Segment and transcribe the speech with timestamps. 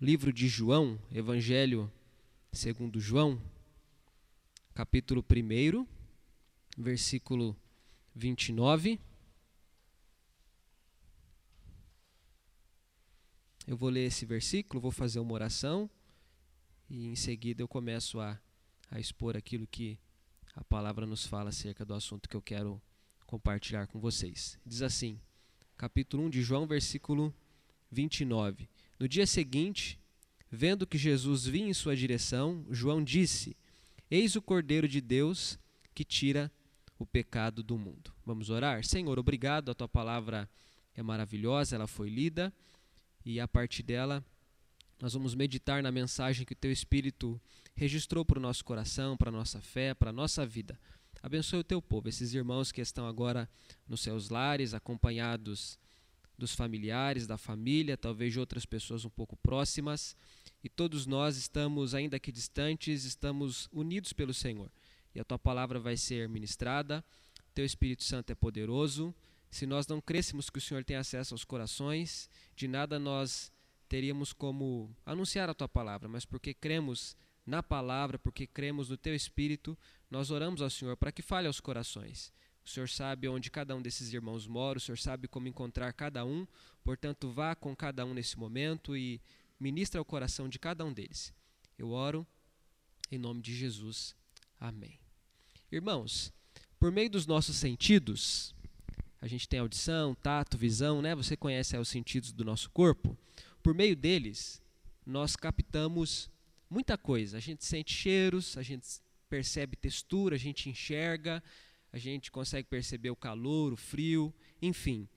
[0.00, 1.90] livro de João, Evangelho
[2.52, 3.40] segundo João,
[4.74, 5.86] capítulo 1,
[6.76, 7.56] versículo
[8.14, 9.00] 29.
[13.66, 15.88] Eu vou ler esse versículo, vou fazer uma oração
[16.90, 18.38] e em seguida eu começo a,
[18.90, 19.98] a expor aquilo que
[20.54, 22.82] a palavra nos fala acerca do assunto que eu quero
[23.26, 24.58] compartilhar com vocês.
[24.66, 25.20] Diz assim,
[25.76, 27.34] capítulo 1 de João, versículo
[27.90, 28.68] 29.
[28.98, 29.98] No dia seguinte,
[30.50, 33.56] vendo que Jesus vinha em sua direção, João disse:
[34.10, 35.58] Eis o Cordeiro de Deus
[35.94, 36.50] que tira
[36.98, 38.12] o pecado do mundo.
[38.24, 38.84] Vamos orar?
[38.84, 40.48] Senhor, obrigado, a tua palavra
[40.94, 42.52] é maravilhosa, ela foi lida
[43.24, 44.24] e a partir dela
[45.00, 47.40] nós vamos meditar na mensagem que o teu Espírito
[47.74, 50.78] registrou para o nosso coração, para a nossa fé, para a nossa vida.
[51.22, 53.48] Abençoe o teu povo, esses irmãos que estão agora
[53.88, 55.78] nos seus lares, acompanhados
[56.36, 60.16] dos familiares, da família, talvez de outras pessoas um pouco próximas,
[60.62, 64.70] e todos nós estamos, ainda que distantes, estamos unidos pelo Senhor.
[65.14, 67.04] E a tua palavra vai ser ministrada,
[67.54, 69.14] teu Espírito Santo é poderoso.
[69.50, 73.52] Se nós não crêssemos que o Senhor tem acesso aos corações, de nada nós
[73.88, 77.16] teríamos como anunciar a tua palavra, mas porque cremos
[77.46, 79.78] na palavra, porque cremos no teu Espírito,
[80.10, 82.32] nós oramos ao Senhor para que fale aos corações.
[82.64, 86.24] O Senhor sabe onde cada um desses irmãos mora, o Senhor sabe como encontrar cada
[86.24, 86.46] um,
[86.82, 89.20] portanto, vá com cada um nesse momento e
[89.60, 91.32] ministra o coração de cada um deles.
[91.78, 92.26] Eu oro
[93.10, 94.16] em nome de Jesus.
[94.58, 94.98] Amém.
[95.70, 96.32] Irmãos,
[96.78, 98.54] por meio dos nossos sentidos,
[99.20, 101.14] a gente tem audição, tato, visão, né?
[101.14, 103.16] Você conhece os sentidos do nosso corpo.
[103.62, 104.60] Por meio deles,
[105.04, 106.30] nós captamos
[106.68, 107.38] muita coisa.
[107.38, 108.86] A gente sente cheiros, a gente
[109.28, 111.42] percebe textura, a gente enxerga,
[111.94, 115.08] a gente consegue perceber o calor, o frio, enfim.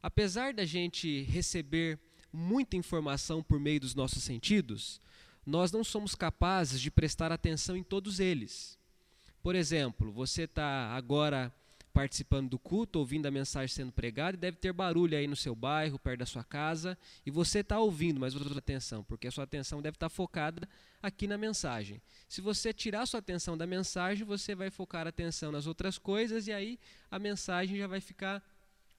[0.00, 1.98] Apesar da gente receber
[2.32, 5.00] muita informação por meio dos nossos sentidos,
[5.44, 8.78] nós não somos capazes de prestar atenção em todos eles.
[9.42, 11.52] Por exemplo, você está agora
[11.92, 15.54] participando do culto, ouvindo a mensagem sendo pregada, e deve ter barulho aí no seu
[15.54, 19.44] bairro, perto da sua casa, e você está ouvindo, mas outra atenção, porque a sua
[19.44, 20.68] atenção deve estar tá focada
[21.02, 22.00] aqui na mensagem.
[22.28, 26.46] Se você tirar sua atenção da mensagem, você vai focar a atenção nas outras coisas,
[26.46, 26.78] e aí
[27.10, 28.42] a mensagem já vai ficar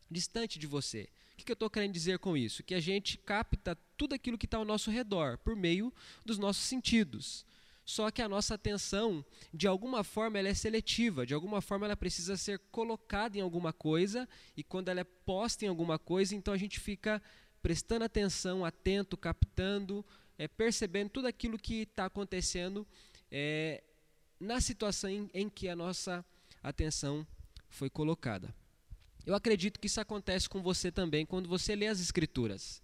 [0.09, 1.09] distante de você.
[1.33, 2.63] O que eu estou querendo dizer com isso?
[2.63, 5.91] Que a gente capta tudo aquilo que está ao nosso redor, por meio
[6.23, 7.45] dos nossos sentidos.
[7.85, 11.97] Só que a nossa atenção, de alguma forma, ela é seletiva, de alguma forma ela
[11.97, 16.53] precisa ser colocada em alguma coisa, e quando ela é posta em alguma coisa, então
[16.53, 17.22] a gente fica
[17.61, 20.05] prestando atenção, atento, captando,
[20.38, 22.88] é, percebendo tudo aquilo que está acontecendo
[23.31, 23.83] é,
[24.39, 26.25] na situação em, em que a nossa
[26.61, 27.25] atenção
[27.69, 28.53] foi colocada.
[29.25, 32.82] Eu acredito que isso acontece com você também quando você lê as Escrituras.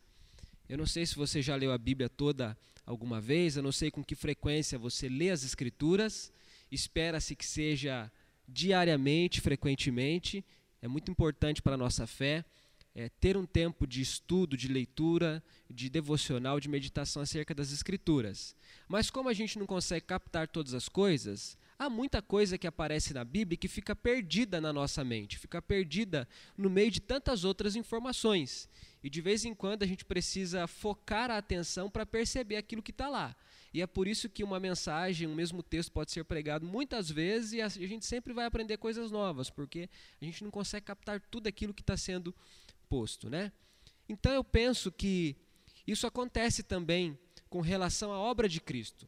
[0.70, 3.90] Eu não sei se você já leu a Bíblia toda alguma vez, eu não sei
[3.90, 6.32] com que frequência você lê as Escrituras,
[6.72, 8.12] espera-se que seja
[8.48, 10.46] diariamente, frequentemente,
[10.80, 12.46] é muito importante para a nossa fé.
[12.96, 18.56] É, ter um tempo de estudo, de leitura, de devocional, de meditação acerca das Escrituras.
[18.88, 23.14] Mas como a gente não consegue captar todas as coisas, há muita coisa que aparece
[23.14, 27.76] na Bíblia que fica perdida na nossa mente, fica perdida no meio de tantas outras
[27.76, 28.68] informações.
[29.04, 32.92] E de vez em quando a gente precisa focar a atenção para perceber aquilo que
[32.92, 33.36] está lá.
[33.74, 37.54] E é por isso que uma mensagem, um mesmo texto pode ser pregado muitas vezes
[37.54, 39.90] e a gente sempre vai aprender coisas novas, porque
[40.22, 42.34] a gente não consegue captar tudo aquilo que está sendo
[42.90, 43.30] posto.
[43.30, 43.52] Né?
[44.08, 45.36] Então eu penso que
[45.86, 47.18] isso acontece também
[47.50, 49.08] com relação à obra de Cristo.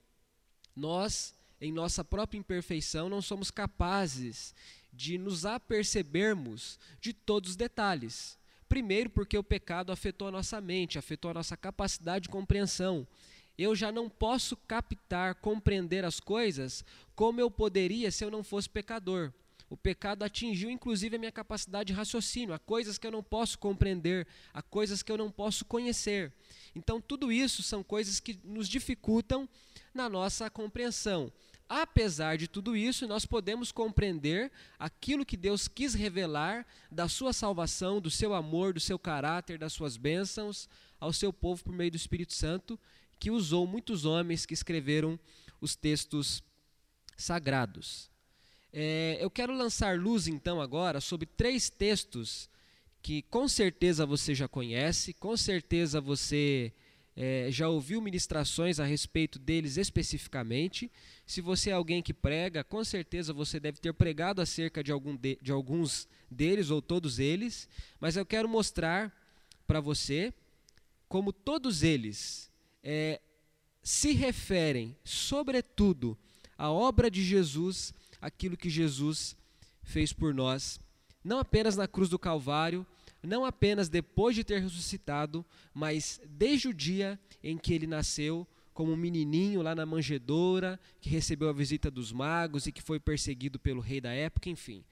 [0.76, 4.54] Nós, em nossa própria imperfeição, não somos capazes
[4.94, 8.38] de nos apercebermos de todos os detalhes.
[8.72, 13.06] Primeiro, porque o pecado afetou a nossa mente, afetou a nossa capacidade de compreensão.
[13.58, 18.70] Eu já não posso captar, compreender as coisas como eu poderia se eu não fosse
[18.70, 19.34] pecador.
[19.70, 23.60] O pecado atingiu inclusive a minha capacidade de raciocínio, há coisas que eu não posso
[23.60, 26.32] compreender, há coisas que eu não posso conhecer.
[26.74, 29.50] Então, tudo isso são coisas que nos dificultam
[29.94, 31.30] na nossa compreensão.
[31.74, 38.02] Apesar de tudo isso, nós podemos compreender aquilo que Deus quis revelar da sua salvação,
[38.02, 40.68] do seu amor, do seu caráter, das suas bênçãos
[41.00, 42.78] ao seu povo por meio do Espírito Santo,
[43.18, 45.18] que usou muitos homens que escreveram
[45.62, 46.44] os textos
[47.16, 48.12] sagrados.
[48.74, 52.50] É, eu quero lançar luz então agora sobre três textos
[53.02, 56.74] que com certeza você já conhece, com certeza você
[57.24, 60.92] é, já ouviu ministrações a respeito deles especificamente.
[61.24, 65.16] Se você é alguém que prega, com certeza você deve ter pregado acerca de, algum
[65.16, 67.70] de, de alguns deles ou todos eles,
[68.00, 69.16] mas eu quero mostrar
[69.68, 70.34] para você
[71.08, 72.50] como todos eles
[72.84, 73.22] é,
[73.84, 76.18] se referem, sobretudo,
[76.58, 79.38] à obra de Jesus, aquilo que Jesus
[79.84, 80.80] fez por nós,
[81.24, 82.84] não apenas na cruz do Calvário,
[83.24, 88.94] não apenas depois de ter ressuscitado, mas desde o dia em que ele nasceu, como
[88.94, 93.60] um menininho lá na manjedoura, que recebeu a visita dos magos e que foi perseguido
[93.60, 94.84] pelo rei da época, enfim.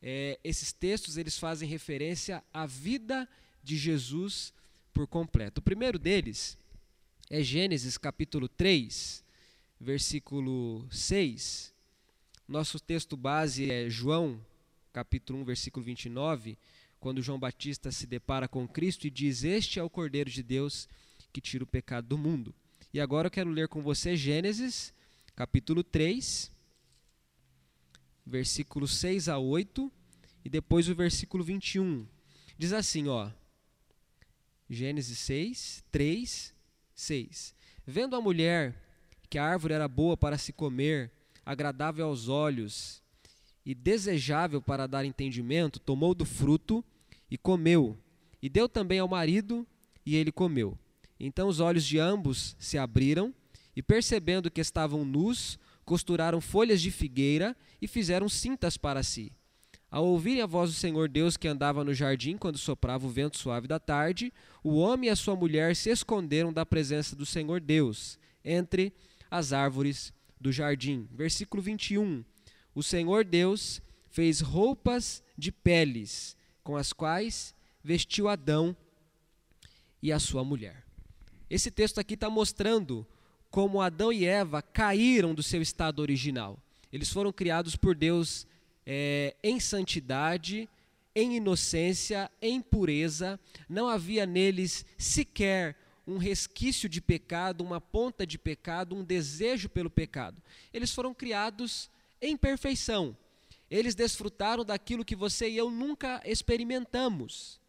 [0.00, 3.28] É, esses textos eles fazem referência à vida
[3.62, 4.52] de Jesus
[4.92, 5.58] por completo.
[5.58, 6.56] O primeiro deles
[7.30, 9.24] é Gênesis capítulo 3,
[9.80, 11.72] versículo 6.
[12.46, 14.40] Nosso texto base é João
[14.92, 16.56] capítulo 1, versículo 29,
[17.04, 20.88] quando João Batista se depara com Cristo e diz: Este é o Cordeiro de Deus
[21.34, 22.54] que tira o pecado do mundo.
[22.94, 24.90] E agora eu quero ler com você Gênesis,
[25.36, 26.50] capítulo 3,
[28.24, 29.92] versículos 6 a 8,
[30.46, 32.06] e depois o versículo 21.
[32.56, 33.28] Diz assim, ó.
[34.70, 36.54] Gênesis 6, 3,
[36.94, 37.54] 6.
[37.86, 38.82] Vendo a mulher
[39.28, 41.10] que a árvore era boa para se comer,
[41.44, 43.02] agradável aos olhos
[43.62, 46.82] e desejável para dar entendimento, tomou do fruto
[47.34, 47.98] e comeu,
[48.40, 49.66] e deu também ao marido,
[50.06, 50.78] e ele comeu.
[51.18, 53.34] Então os olhos de ambos se abriram,
[53.74, 59.32] e percebendo que estavam nus, costuraram folhas de figueira e fizeram cintas para si.
[59.90, 63.36] Ao ouvirem a voz do Senhor Deus que andava no jardim quando soprava o vento
[63.36, 64.32] suave da tarde,
[64.62, 68.92] o homem e a sua mulher se esconderam da presença do Senhor Deus entre
[69.28, 71.08] as árvores do jardim.
[71.10, 72.24] Versículo 21.
[72.72, 78.74] O Senhor Deus fez roupas de peles, com as quais vestiu Adão
[80.02, 80.82] e a sua mulher.
[81.48, 83.06] Esse texto aqui está mostrando
[83.50, 86.58] como Adão e Eva caíram do seu estado original.
[86.92, 88.46] Eles foram criados por Deus
[88.86, 90.68] é, em santidade,
[91.14, 93.38] em inocência, em pureza.
[93.68, 95.76] Não havia neles sequer
[96.06, 100.42] um resquício de pecado, uma ponta de pecado, um desejo pelo pecado.
[100.72, 101.90] Eles foram criados
[102.20, 103.16] em perfeição.
[103.70, 107.60] Eles desfrutaram daquilo que você e eu nunca experimentamos.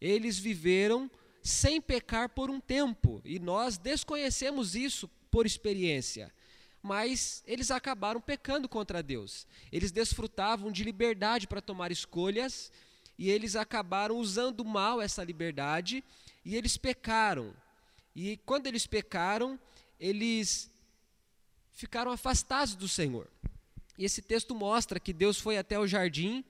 [0.00, 1.10] Eles viveram
[1.42, 6.32] sem pecar por um tempo, e nós desconhecemos isso por experiência.
[6.82, 9.46] Mas eles acabaram pecando contra Deus.
[9.70, 12.72] Eles desfrutavam de liberdade para tomar escolhas,
[13.18, 16.02] e eles acabaram usando mal essa liberdade,
[16.44, 17.54] e eles pecaram.
[18.14, 19.58] E quando eles pecaram,
[19.98, 20.70] eles
[21.72, 23.28] ficaram afastados do Senhor.
[24.00, 26.42] E esse texto mostra que Deus foi até o jardim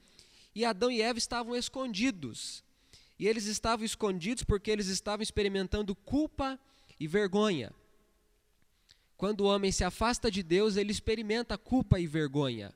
[0.55, 2.63] e Adão e Eva estavam escondidos.
[3.19, 6.57] E eles estavam escondidos porque eles estavam experimentando culpa
[7.01, 7.73] e vergonha.
[9.17, 12.73] Quando o homem se afasta de Deus, ele experimenta culpa e vergonha.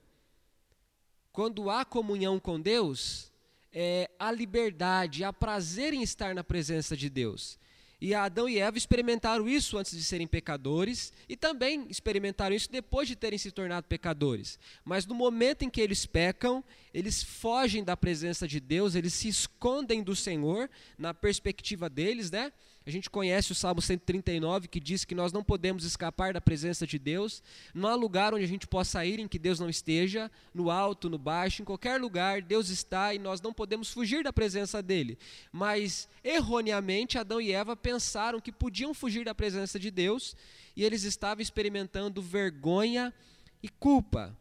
[1.31, 3.31] Quando há comunhão com Deus,
[3.71, 7.57] é, há liberdade, há prazer em estar na presença de Deus.
[7.99, 13.07] E Adão e Eva experimentaram isso antes de serem pecadores e também experimentaram isso depois
[13.07, 14.59] de terem se tornado pecadores.
[14.83, 16.63] Mas no momento em que eles pecam,
[16.93, 22.51] eles fogem da presença de Deus, eles se escondem do Senhor na perspectiva deles, né?
[22.87, 26.85] A gente conhece o Salmo 139 que diz que nós não podemos escapar da presença
[26.85, 27.41] de Deus.
[27.73, 31.09] Não há lugar onde a gente possa ir em que Deus não esteja, no alto,
[31.09, 35.17] no baixo, em qualquer lugar Deus está e nós não podemos fugir da presença dele.
[35.51, 40.35] Mas erroneamente Adão e Eva pensaram que podiam fugir da presença de Deus
[40.75, 43.11] e eles estavam experimentando vergonha
[43.63, 44.37] e culpa.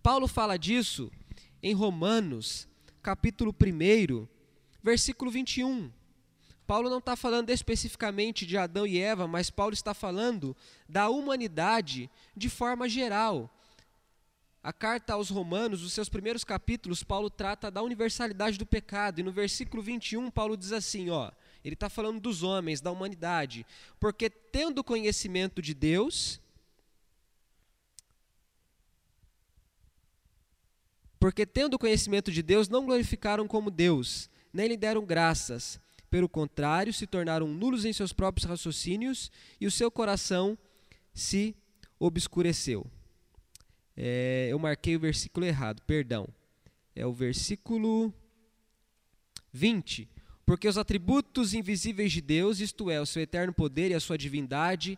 [0.00, 1.10] Paulo fala disso
[1.60, 2.68] em Romanos,
[3.02, 4.28] capítulo 1,
[4.84, 5.90] versículo 21.
[6.66, 10.56] Paulo não está falando especificamente de Adão e Eva, mas Paulo está falando
[10.88, 13.50] da humanidade de forma geral.
[14.62, 19.18] A carta aos Romanos, os seus primeiros capítulos, Paulo trata da universalidade do pecado.
[19.20, 21.30] E no versículo 21, Paulo diz assim: ó,
[21.62, 23.66] ele está falando dos homens, da humanidade.
[24.00, 26.40] Porque tendo conhecimento de Deus,
[31.20, 35.78] porque tendo conhecimento de Deus, não glorificaram como Deus, nem lhe deram graças
[36.14, 40.56] pelo contrário, se tornaram nulos em seus próprios raciocínios e o seu coração
[41.12, 41.56] se
[41.98, 42.86] obscureceu.
[43.96, 46.28] É, eu marquei o versículo errado, perdão.
[46.94, 48.14] É o versículo
[49.52, 50.08] 20.
[50.46, 54.16] Porque os atributos invisíveis de Deus, isto é, o seu eterno poder e a sua
[54.16, 54.96] divindade,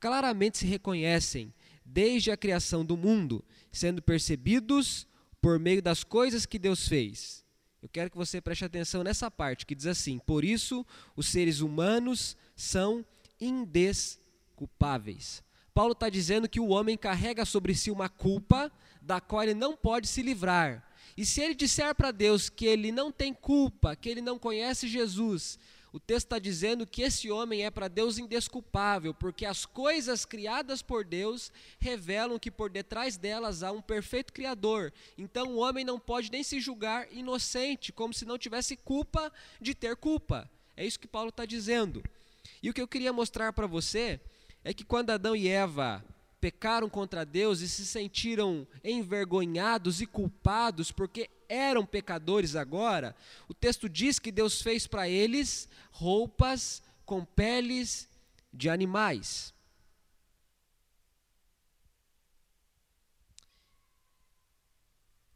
[0.00, 5.06] claramente se reconhecem desde a criação do mundo, sendo percebidos
[5.40, 7.46] por meio das coisas que Deus fez
[7.82, 10.84] eu quero que você preste atenção nessa parte que diz assim: Por isso
[11.16, 13.04] os seres humanos são
[13.40, 15.42] indesculpáveis.
[15.72, 19.76] Paulo está dizendo que o homem carrega sobre si uma culpa da qual ele não
[19.76, 20.84] pode se livrar.
[21.16, 24.88] E se ele disser para Deus que ele não tem culpa, que ele não conhece
[24.88, 25.58] Jesus,
[25.98, 30.80] o texto está dizendo que esse homem é para Deus indesculpável, porque as coisas criadas
[30.80, 31.50] por Deus
[31.80, 34.92] revelam que por detrás delas há um perfeito Criador.
[35.18, 39.74] Então o homem não pode nem se julgar inocente, como se não tivesse culpa de
[39.74, 40.48] ter culpa.
[40.76, 42.00] É isso que Paulo está dizendo.
[42.62, 44.20] E o que eu queria mostrar para você
[44.62, 46.04] é que quando Adão e Eva
[46.40, 53.16] pecaram contra Deus e se sentiram envergonhados e culpados porque eram pecadores agora,
[53.48, 58.08] o texto diz que Deus fez para eles roupas com peles
[58.52, 59.54] de animais.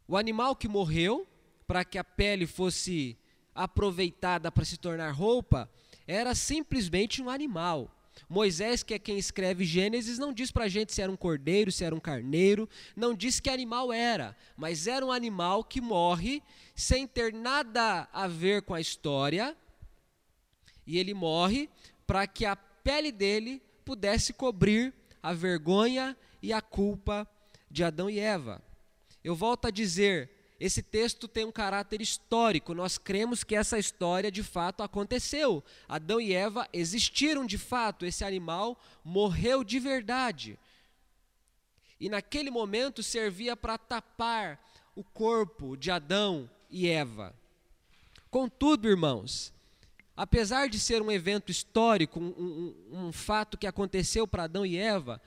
[0.07, 1.27] O animal que morreu,
[1.65, 3.17] para que a pele fosse
[3.55, 5.69] aproveitada para se tornar roupa,
[6.05, 7.92] era simplesmente um animal.
[8.29, 11.71] Moisés, que é quem escreve Gênesis, não diz para a gente se era um cordeiro,
[11.71, 16.41] se era um carneiro, não diz que animal era, mas era um animal que morre
[16.75, 19.55] sem ter nada a ver com a história,
[20.85, 21.69] e ele morre
[22.05, 27.27] para que a pele dele pudesse cobrir a vergonha e a culpa
[27.69, 28.61] de Adão e Eva.
[29.23, 30.29] Eu volto a dizer,
[30.65, 32.73] esse texto tem um caráter histórico.
[32.73, 35.61] Nós cremos que essa história de fato aconteceu.
[35.89, 38.05] Adão e Eva existiram de fato.
[38.05, 40.57] Esse animal morreu de verdade.
[41.99, 44.57] E naquele momento servia para tapar
[44.95, 47.35] o corpo de Adão e Eva.
[48.31, 49.51] Contudo, irmãos,
[50.15, 54.77] apesar de ser um evento histórico, um, um, um fato que aconteceu para Adão e
[54.77, 55.21] Eva,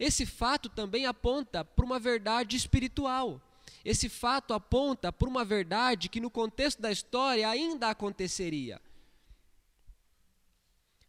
[0.00, 3.40] esse fato também aponta para uma verdade espiritual.
[3.84, 8.80] Esse fato aponta para uma verdade que, no contexto da história, ainda aconteceria.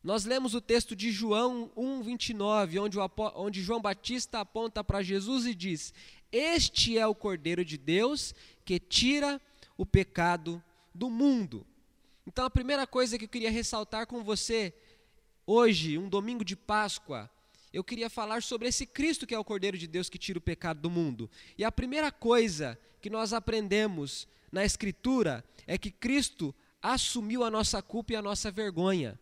[0.03, 2.97] Nós lemos o texto de João 1,29, onde,
[3.35, 5.93] onde João Batista aponta para Jesus e diz:
[6.31, 8.33] Este é o Cordeiro de Deus
[8.65, 9.39] que tira
[9.77, 10.63] o pecado
[10.93, 11.65] do mundo.
[12.25, 14.73] Então, a primeira coisa que eu queria ressaltar com você
[15.45, 17.29] hoje, um domingo de Páscoa,
[17.73, 20.41] eu queria falar sobre esse Cristo que é o Cordeiro de Deus que tira o
[20.41, 21.29] pecado do mundo.
[21.57, 27.81] E a primeira coisa que nós aprendemos na Escritura é que Cristo assumiu a nossa
[27.81, 29.17] culpa e a nossa vergonha.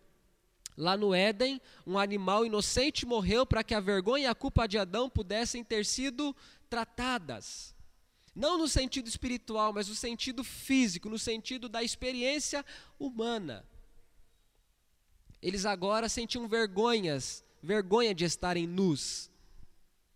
[0.76, 4.78] Lá no Éden, um animal inocente morreu para que a vergonha e a culpa de
[4.78, 6.36] Adão pudessem ter sido
[6.70, 7.76] tratadas.
[8.34, 12.66] Não no sentido espiritual, mas no sentido físico, no sentido da experiência
[12.98, 13.66] humana.
[15.42, 19.30] Eles agora sentiam vergonhas vergonha de estarem nus.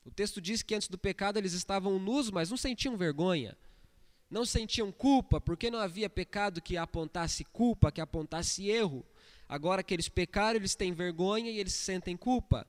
[0.06, 3.58] O texto diz que antes do pecado eles estavam nus, mas não sentiam vergonha.
[4.30, 9.06] Não sentiam culpa, porque não havia pecado que apontasse culpa, que apontasse erro.
[9.48, 12.66] Agora que eles pecaram, eles têm vergonha e eles sentem culpa.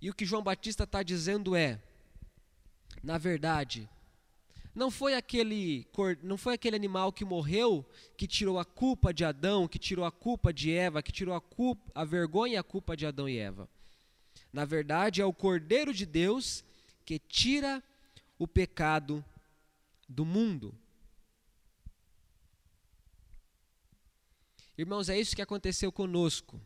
[0.00, 1.80] E o que João Batista está dizendo é:
[3.02, 3.88] na verdade,
[4.74, 5.86] não foi aquele
[6.22, 10.10] não foi aquele animal que morreu que tirou a culpa de Adão, que tirou a
[10.10, 13.38] culpa de Eva, que tirou a culpa, a vergonha e a culpa de Adão e
[13.38, 13.68] Eva.
[14.52, 16.64] Na verdade, é o Cordeiro de Deus
[17.04, 17.82] que tira
[18.38, 19.24] o pecado
[20.08, 20.74] do mundo.
[24.76, 26.60] Irmãos, é isso que aconteceu conosco.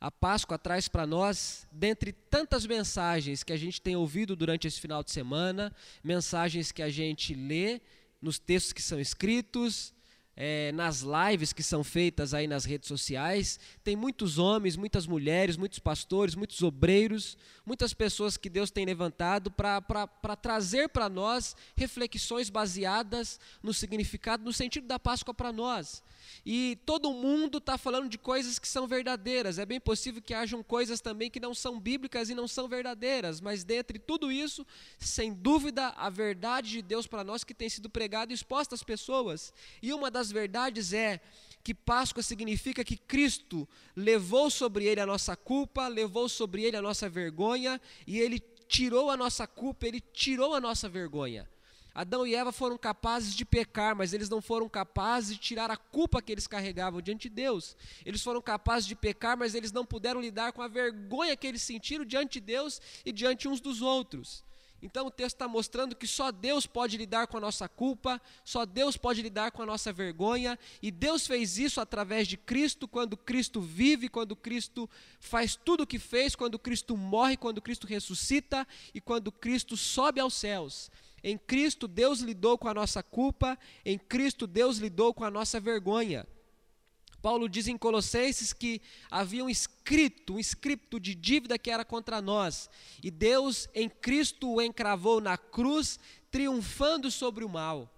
[0.00, 4.80] A Páscoa traz para nós, dentre tantas mensagens que a gente tem ouvido durante esse
[4.80, 5.74] final de semana,
[6.04, 7.80] mensagens que a gente lê
[8.22, 9.92] nos textos que são escritos,
[10.40, 15.56] é, nas lives que são feitas aí nas redes sociais, tem muitos homens, muitas mulheres,
[15.56, 22.50] muitos pastores, muitos obreiros, muitas pessoas que Deus tem levantado para trazer para nós reflexões
[22.50, 26.04] baseadas no significado, no sentido da Páscoa para nós.
[26.44, 29.58] E todo mundo está falando de coisas que são verdadeiras.
[29.58, 33.40] É bem possível que hajam coisas também que não são bíblicas e não são verdadeiras,
[33.40, 34.64] mas dentre tudo isso,
[34.98, 38.82] sem dúvida, a verdade de Deus para nós que tem sido pregada e exposta às
[38.82, 39.52] pessoas.
[39.82, 41.20] E uma das verdades é
[41.62, 46.82] que Páscoa significa que Cristo levou sobre ele a nossa culpa, levou sobre ele a
[46.82, 51.48] nossa vergonha e ele tirou a nossa culpa, ele tirou a nossa vergonha.
[51.94, 55.76] Adão e Eva foram capazes de pecar, mas eles não foram capazes de tirar a
[55.76, 57.76] culpa que eles carregavam diante de Deus.
[58.06, 61.60] Eles foram capazes de pecar, mas eles não puderam lidar com a vergonha que eles
[61.60, 64.44] sentiram diante de Deus e diante uns dos outros.
[64.80, 68.64] Então o texto está mostrando que só Deus pode lidar com a nossa culpa, só
[68.64, 73.16] Deus pode lidar com a nossa vergonha, e Deus fez isso através de Cristo, quando
[73.16, 78.66] Cristo vive, quando Cristo faz tudo o que fez, quando Cristo morre, quando Cristo ressuscita
[78.94, 80.90] e quando Cristo sobe aos céus.
[81.24, 85.58] Em Cristo, Deus lidou com a nossa culpa, em Cristo, Deus lidou com a nossa
[85.58, 86.24] vergonha.
[87.20, 92.22] Paulo diz em Colossenses que havia um escrito, um escrito de dívida que era contra
[92.22, 92.70] nós,
[93.02, 95.98] e Deus em Cristo o encravou na cruz,
[96.30, 97.92] triunfando sobre o mal.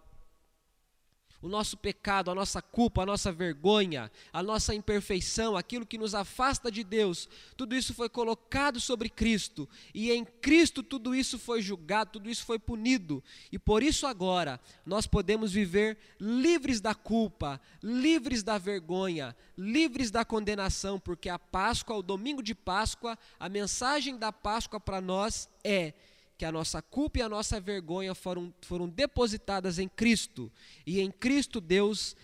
[1.42, 6.14] O nosso pecado, a nossa culpa, a nossa vergonha, a nossa imperfeição, aquilo que nos
[6.14, 11.62] afasta de Deus, tudo isso foi colocado sobre Cristo, e em Cristo tudo isso foi
[11.62, 17.60] julgado, tudo isso foi punido, e por isso agora nós podemos viver livres da culpa,
[17.82, 24.18] livres da vergonha, livres da condenação, porque a Páscoa, o domingo de Páscoa, a mensagem
[24.18, 25.94] da Páscoa para nós é
[26.40, 30.50] que a nossa culpa e a nossa vergonha foram, foram depositadas em Cristo,
[30.86, 32.16] e em Cristo Deus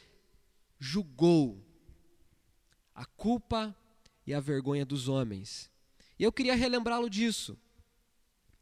[0.78, 1.62] julgou
[2.94, 3.76] a culpa
[4.26, 5.70] e a vergonha dos homens.
[6.18, 7.58] E eu queria relembrá-lo disso.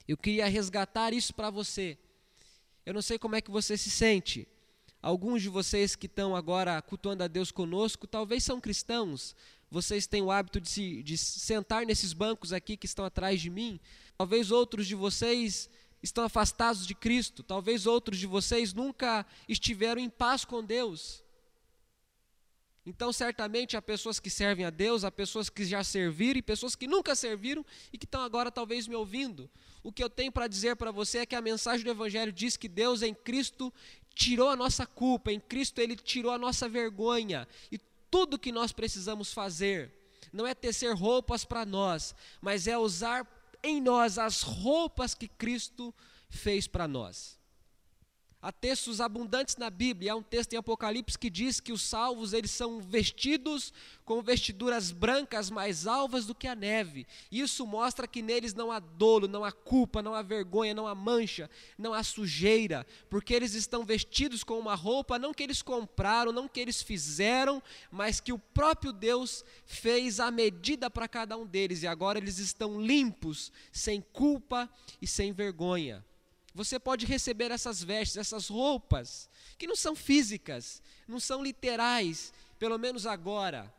[0.08, 1.96] Eu queria resgatar isso para você.
[2.84, 4.48] Eu não sei como é que você se sente.
[5.00, 9.36] Alguns de vocês que estão agora cultuando a Deus conosco, talvez são cristãos.
[9.70, 13.50] Vocês têm o hábito de, se, de sentar nesses bancos aqui que estão atrás de
[13.50, 13.78] mim.
[14.16, 15.68] Talvez outros de vocês
[16.02, 21.24] estão afastados de Cristo, talvez outros de vocês nunca estiveram em paz com Deus.
[22.86, 26.76] Então, certamente há pessoas que servem a Deus, há pessoas que já serviram e pessoas
[26.76, 29.50] que nunca serviram e que estão agora talvez me ouvindo.
[29.82, 32.58] O que eu tenho para dizer para você é que a mensagem do Evangelho diz
[32.58, 33.72] que Deus em Cristo
[34.14, 37.78] tirou a nossa culpa, em Cristo Ele tirou a nossa vergonha e
[38.10, 39.90] tudo que nós precisamos fazer
[40.32, 43.24] não é tecer roupas para nós, mas é usar
[43.64, 45.92] em nós as roupas que Cristo
[46.28, 47.38] fez para nós.
[48.44, 52.34] Há textos abundantes na Bíblia, há um texto em Apocalipse que diz que os salvos
[52.34, 53.72] eles são vestidos
[54.04, 57.06] com vestiduras brancas mais alvas do que a neve.
[57.32, 60.94] Isso mostra que neles não há dolo, não há culpa, não há vergonha, não há
[60.94, 61.48] mancha,
[61.78, 66.46] não há sujeira, porque eles estão vestidos com uma roupa não que eles compraram, não
[66.46, 71.82] que eles fizeram, mas que o próprio Deus fez a medida para cada um deles
[71.82, 74.68] e agora eles estão limpos, sem culpa
[75.00, 76.04] e sem vergonha.
[76.54, 82.78] Você pode receber essas vestes, essas roupas, que não são físicas, não são literais, pelo
[82.78, 83.72] menos agora,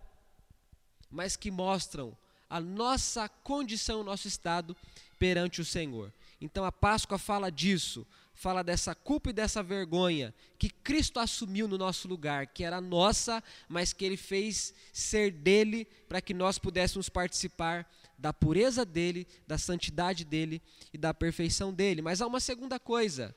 [1.10, 2.16] mas que mostram
[2.50, 4.76] a nossa condição, o nosso estado
[5.18, 6.12] perante o Senhor.
[6.42, 11.78] Então a Páscoa fala disso, fala dessa culpa e dessa vergonha que Cristo assumiu no
[11.78, 17.08] nosso lugar, que era nossa, mas que ele fez ser dele para que nós pudéssemos
[17.08, 20.62] participar da pureza dele, da santidade dele
[20.94, 22.02] e da perfeição dele.
[22.02, 23.36] Mas há uma segunda coisa.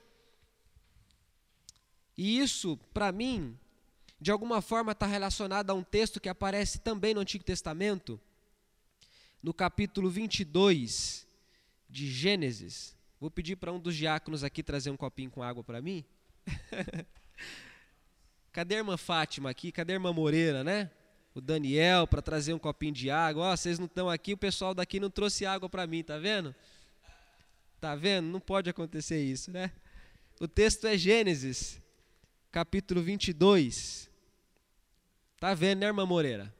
[2.16, 3.56] E isso, para mim,
[4.20, 8.20] de alguma forma está relacionado a um texto que aparece também no Antigo Testamento,
[9.42, 11.26] no capítulo 22
[11.88, 12.96] de Gênesis.
[13.20, 16.04] Vou pedir para um dos diáconos aqui trazer um copinho com água para mim.
[18.52, 19.70] Cadê a irmã Fátima aqui?
[19.70, 20.90] Cadê a irmã Moreira, né?
[21.38, 23.44] O Daniel para trazer um copinho de água.
[23.44, 26.18] Ó, oh, vocês não estão aqui, o pessoal daqui não trouxe água para mim, tá
[26.18, 26.52] vendo?
[27.80, 28.26] Tá vendo?
[28.26, 29.70] Não pode acontecer isso, né?
[30.40, 31.80] O texto é Gênesis,
[32.50, 34.10] capítulo 22.
[35.38, 36.52] Tá vendo, né, irmã Moreira?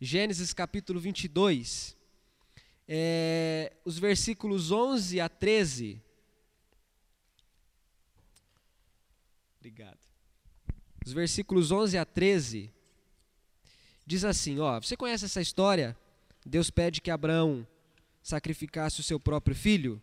[0.00, 1.94] Gênesis capítulo 22,
[2.88, 6.02] é, os versículos 11 a 13.
[9.58, 9.98] Obrigado.
[11.04, 12.75] Os versículos 11 a 13
[14.06, 15.96] diz assim, ó, você conhece essa história?
[16.44, 17.66] Deus pede que Abraão
[18.22, 20.00] sacrificasse o seu próprio filho?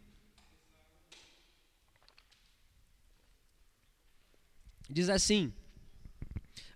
[4.89, 5.51] Diz assim: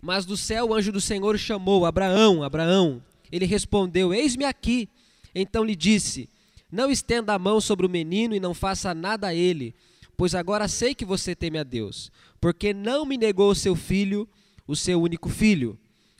[0.01, 3.03] Mas do céu o anjo do Senhor chamou Abraão, Abraão.
[3.31, 4.89] Ele respondeu: Eis-me aqui.
[5.35, 6.29] Então lhe disse:
[6.71, 9.75] Não estenda a mão sobre o menino e não faça nada a ele,
[10.15, 14.27] pois agora sei que você teme a Deus, porque não me negou o seu filho,
[14.65, 15.77] o seu único filho.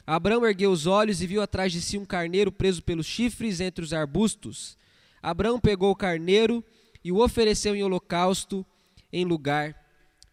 [0.10, 3.84] Abraão ergueu os olhos e viu atrás de si um carneiro preso pelos chifres entre
[3.84, 4.78] os arbustos.
[5.22, 6.64] Abraão pegou o carneiro
[7.04, 8.66] e o ofereceu em holocausto
[9.12, 9.76] em lugar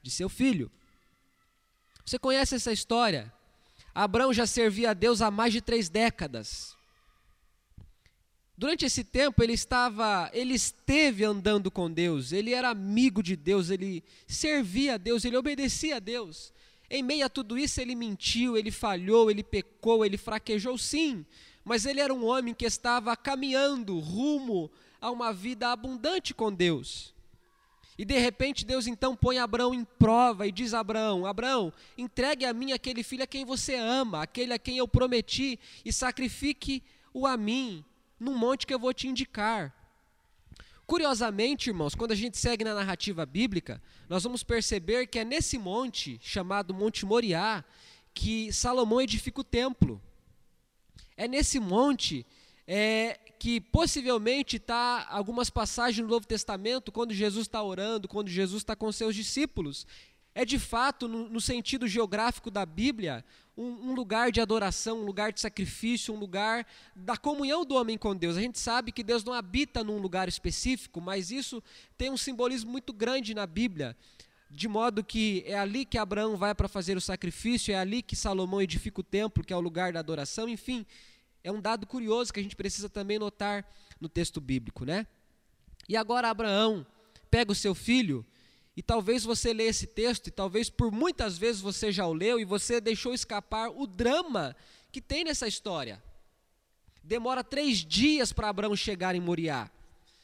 [0.00, 0.70] de seu filho.
[2.06, 3.32] Você conhece essa história?
[3.92, 6.76] Abraão já servia a Deus há mais de três décadas.
[8.56, 13.70] Durante esse tempo ele estava, ele esteve andando com Deus, ele era amigo de Deus,
[13.70, 16.52] ele servia a Deus, ele obedecia a Deus.
[16.90, 21.24] Em meio a tudo isso, ele mentiu, ele falhou, ele pecou, ele fraquejou, sim,
[21.64, 24.70] mas ele era um homem que estava caminhando rumo
[25.00, 27.14] a uma vida abundante com Deus.
[27.96, 32.44] E de repente Deus então põe Abraão em prova e diz a Abraão: Abraão, entregue
[32.44, 37.26] a mim aquele filho a quem você ama, aquele a quem eu prometi, e sacrifique-o
[37.26, 37.84] a mim,
[38.18, 39.72] num monte que eu vou te indicar.
[40.86, 45.56] Curiosamente, irmãos, quando a gente segue na narrativa bíblica, nós vamos perceber que é nesse
[45.56, 47.64] monte, chamado Monte Moriá,
[48.12, 50.00] que Salomão edifica o templo.
[51.16, 52.26] É nesse monte
[52.66, 58.62] é, que possivelmente está algumas passagens no Novo Testamento, quando Jesus está orando, quando Jesus
[58.62, 59.86] está com seus discípulos.
[60.34, 63.24] É de fato, no, no sentido geográfico da Bíblia,
[63.56, 67.96] um, um, lugar de adoração, um lugar de sacrifício, um lugar da comunhão do homem
[67.96, 68.36] com Deus.
[68.36, 71.62] A gente sabe que Deus não habita num lugar específico, mas isso
[71.96, 73.96] tem um simbolismo muito grande na Bíblia.
[74.50, 78.16] De modo que é ali que Abraão vai para fazer o sacrifício, é ali que
[78.16, 80.84] Salomão edifica o templo, que é o lugar da adoração, enfim,
[81.44, 83.64] é um dado curioso que a gente precisa também notar
[84.00, 85.06] no texto bíblico, né?
[85.88, 86.86] E agora Abraão
[87.30, 88.24] pega o seu filho
[88.76, 92.40] e talvez você lê esse texto, e talvez por muitas vezes você já o leu,
[92.40, 94.56] e você deixou escapar o drama
[94.90, 96.02] que tem nessa história.
[97.02, 99.70] Demora três dias para Abraão chegar em Moriá.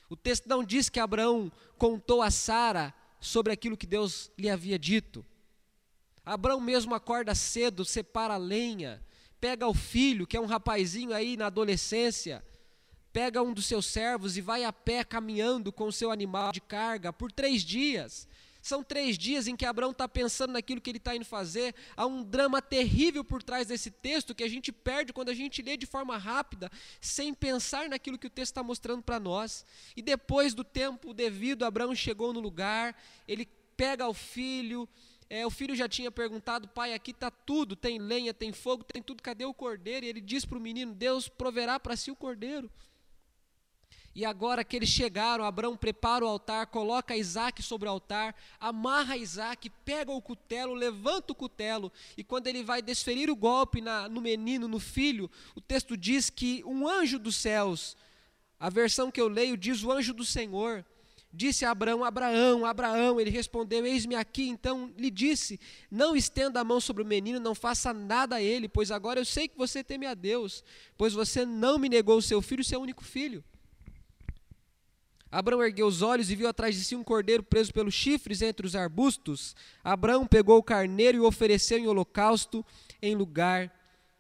[0.09, 4.79] O texto não diz que Abraão contou a Sara sobre aquilo que Deus lhe havia
[4.79, 5.25] dito.
[6.25, 9.03] Abraão mesmo acorda cedo, separa a lenha,
[9.41, 12.45] pega o filho, que é um rapazinho aí na adolescência,
[13.13, 16.61] pega um dos seus servos e vai a pé caminhando com o seu animal de
[16.61, 18.29] carga por três dias.
[18.62, 21.75] São três dias em que Abraão está pensando naquilo que ele está indo fazer.
[21.96, 25.62] Há um drama terrível por trás desse texto que a gente perde quando a gente
[25.62, 26.70] lê de forma rápida,
[27.01, 29.64] sem pensar naquilo que o texto está mostrando para nós.
[29.96, 32.96] E depois do tempo devido, Abraão chegou no lugar,
[33.27, 34.88] ele pega o filho.
[35.29, 39.01] É, o filho já tinha perguntado, pai, aqui está tudo, tem lenha, tem fogo, tem
[39.01, 40.05] tudo, cadê o cordeiro?
[40.05, 42.70] E ele diz para o menino: Deus proverá para si o cordeiro.
[44.12, 49.16] E agora que eles chegaram, Abraão prepara o altar, coloca Isaac sobre o altar, amarra
[49.16, 54.09] Isaac, pega o cutelo, levanta o cutelo, e quando ele vai desferir o golpe na,
[54.09, 57.96] no menino, no filho, o texto diz que um anjo dos céus,
[58.59, 60.85] a versão que eu leio diz o anjo do Senhor,
[61.33, 63.20] disse a Abraão: Abraão, Abraão.
[63.20, 64.49] Ele respondeu: Eis-me aqui.
[64.49, 68.68] Então lhe disse: Não estenda a mão sobre o menino, não faça nada a ele,
[68.68, 70.64] pois agora eu sei que você teme a Deus,
[70.96, 73.44] pois você não me negou o seu filho, seu único filho.
[75.31, 78.66] Abraão ergueu os olhos e viu atrás de si um cordeiro preso pelos chifres entre
[78.66, 79.55] os arbustos.
[79.85, 82.66] Abraão pegou o carneiro e o ofereceu em holocausto
[83.01, 83.73] em lugar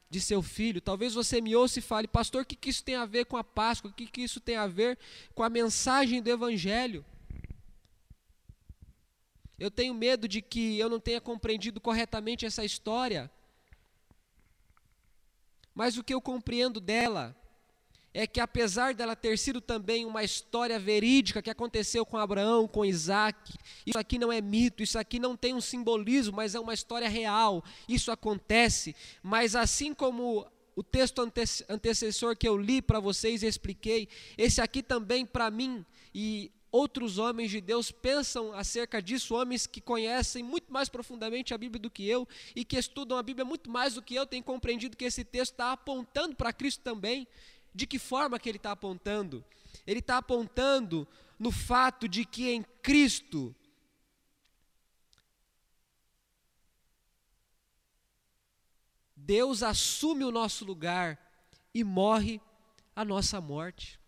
[0.08, 0.80] de seu filho.
[0.80, 3.36] Talvez você me ouça e fale, pastor, o que, que isso tem a ver com
[3.36, 3.90] a Páscoa?
[3.90, 4.96] O que, que isso tem a ver
[5.34, 7.04] com a mensagem do Evangelho?
[9.58, 13.30] Eu tenho medo de que eu não tenha compreendido corretamente essa história.
[15.74, 17.36] Mas o que eu compreendo dela
[18.12, 22.84] é que apesar dela ter sido também uma história verídica que aconteceu com Abraão, com
[22.84, 23.54] Isaac,
[23.86, 27.08] isso aqui não é mito, isso aqui não tem um simbolismo, mas é uma história
[27.08, 33.42] real, isso acontece, mas assim como o texto ante antecessor que eu li para vocês
[33.42, 39.34] e expliquei, esse aqui também para mim e outros homens de Deus pensam acerca disso,
[39.34, 43.22] homens que conhecem muito mais profundamente a Bíblia do que eu e que estudam a
[43.22, 46.82] Bíblia muito mais do que eu, têm compreendido que esse texto está apontando para Cristo
[46.82, 47.26] também.
[47.74, 49.44] De que forma que ele está apontando?
[49.86, 51.06] Ele está apontando
[51.38, 53.54] no fato de que em Cristo
[59.16, 61.18] Deus assume o nosso lugar
[61.72, 62.40] e morre
[62.96, 64.00] a nossa morte.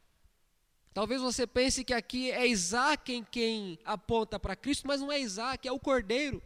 [0.93, 5.21] Talvez você pense que aqui é Isaac em quem aponta para Cristo, mas não é
[5.21, 6.43] Isaac, é o Cordeiro.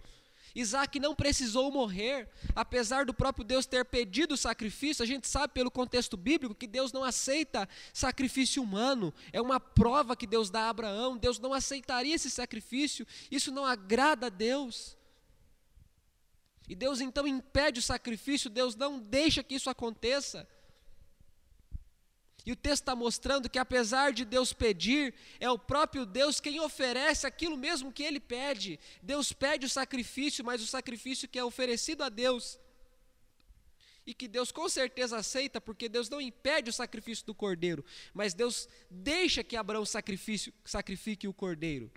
[0.57, 5.03] Isaac não precisou morrer, apesar do próprio Deus ter pedido o sacrifício.
[5.03, 10.17] A gente sabe pelo contexto bíblico que Deus não aceita sacrifício humano, é uma prova
[10.17, 11.19] que Deus dá a Abraão.
[11.19, 14.97] Deus não aceitaria esse sacrifício, isso não agrada a Deus.
[16.67, 20.49] E Deus então impede o sacrifício, Deus não deixa que isso aconteça.
[22.47, 26.61] E o texto está mostrando que, apesar de Deus pedir, é o próprio Deus quem
[26.61, 28.79] oferece aquilo mesmo que ele pede.
[29.03, 32.61] Deus pede o sacrifício, mas o sacrifício que é oferecido a Deus.
[34.07, 38.33] E que Deus com certeza aceita, porque Deus não impede o sacrifício do cordeiro, mas
[38.33, 41.91] Deus deixa que Abraão sacrifique o cordeiro.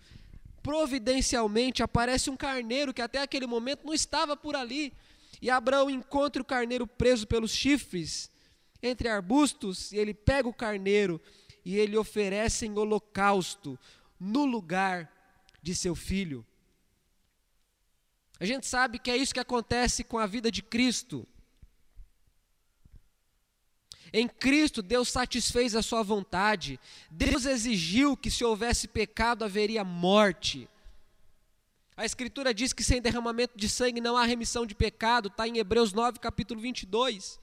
[0.63, 4.93] Providencialmente aparece um carneiro que até aquele momento não estava por ali.
[5.39, 8.31] E Abraão encontra o carneiro preso pelos chifres
[8.81, 11.21] entre arbustos, e ele pega o carneiro
[11.65, 13.77] e ele oferece em holocausto
[14.19, 15.11] no lugar
[15.61, 16.45] de seu filho.
[18.39, 21.27] A gente sabe que é isso que acontece com a vida de Cristo.
[24.11, 26.79] Em Cristo, Deus satisfez a sua vontade.
[27.11, 30.67] Deus exigiu que, se houvesse pecado, haveria morte.
[31.95, 35.57] A Escritura diz que sem derramamento de sangue não há remissão de pecado, está em
[35.57, 37.39] Hebreus 9, capítulo 22.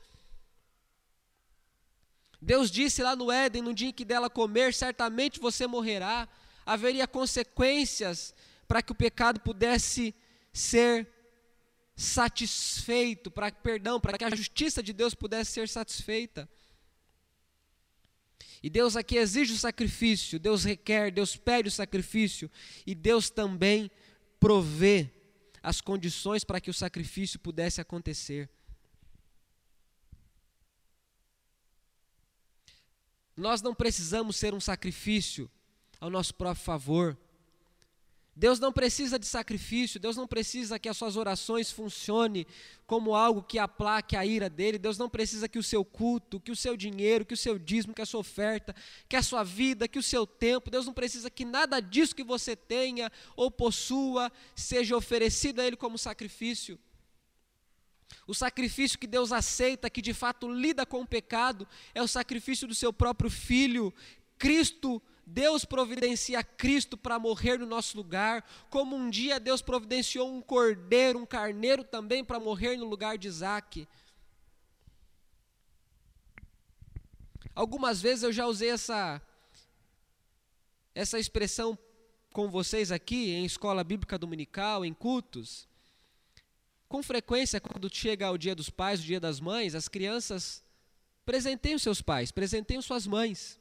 [2.46, 6.28] Deus disse lá no Éden, no dia em que dela comer, certamente você morrerá.
[6.64, 8.32] Haveria consequências
[8.68, 10.14] para que o pecado pudesse
[10.52, 11.08] ser
[11.96, 16.48] satisfeito, para perdão, para que a justiça de Deus pudesse ser satisfeita.
[18.62, 22.48] E Deus aqui exige o sacrifício, Deus requer, Deus pede o sacrifício,
[22.86, 23.90] e Deus também
[24.38, 25.10] provê
[25.60, 28.48] as condições para que o sacrifício pudesse acontecer.
[33.36, 35.50] Nós não precisamos ser um sacrifício
[36.00, 37.16] ao nosso próprio favor.
[38.38, 42.46] Deus não precisa de sacrifício, Deus não precisa que as suas orações funcionem
[42.86, 46.52] como algo que aplaque a ira dele, Deus não precisa que o seu culto, que
[46.52, 48.76] o seu dinheiro, que o seu dízimo, que a sua oferta,
[49.08, 52.22] que a sua vida, que o seu tempo, Deus não precisa que nada disso que
[52.22, 56.78] você tenha ou possua seja oferecido a ele como sacrifício.
[58.26, 62.66] O sacrifício que Deus aceita, que de fato lida com o pecado, é o sacrifício
[62.66, 63.92] do seu próprio filho,
[64.38, 70.40] Cristo Deus providencia Cristo para morrer no nosso lugar, como um dia Deus providenciou um
[70.40, 73.88] cordeiro, um carneiro também para morrer no lugar de Isaac.
[77.56, 79.20] Algumas vezes eu já usei essa,
[80.94, 81.76] essa expressão
[82.32, 85.66] com vocês aqui, em escola bíblica dominical, em cultos.
[86.88, 90.62] Com frequência, quando chega o dia dos pais, o dia das mães, as crianças
[91.24, 93.58] presenteiam seus pais, presenteiam suas mães.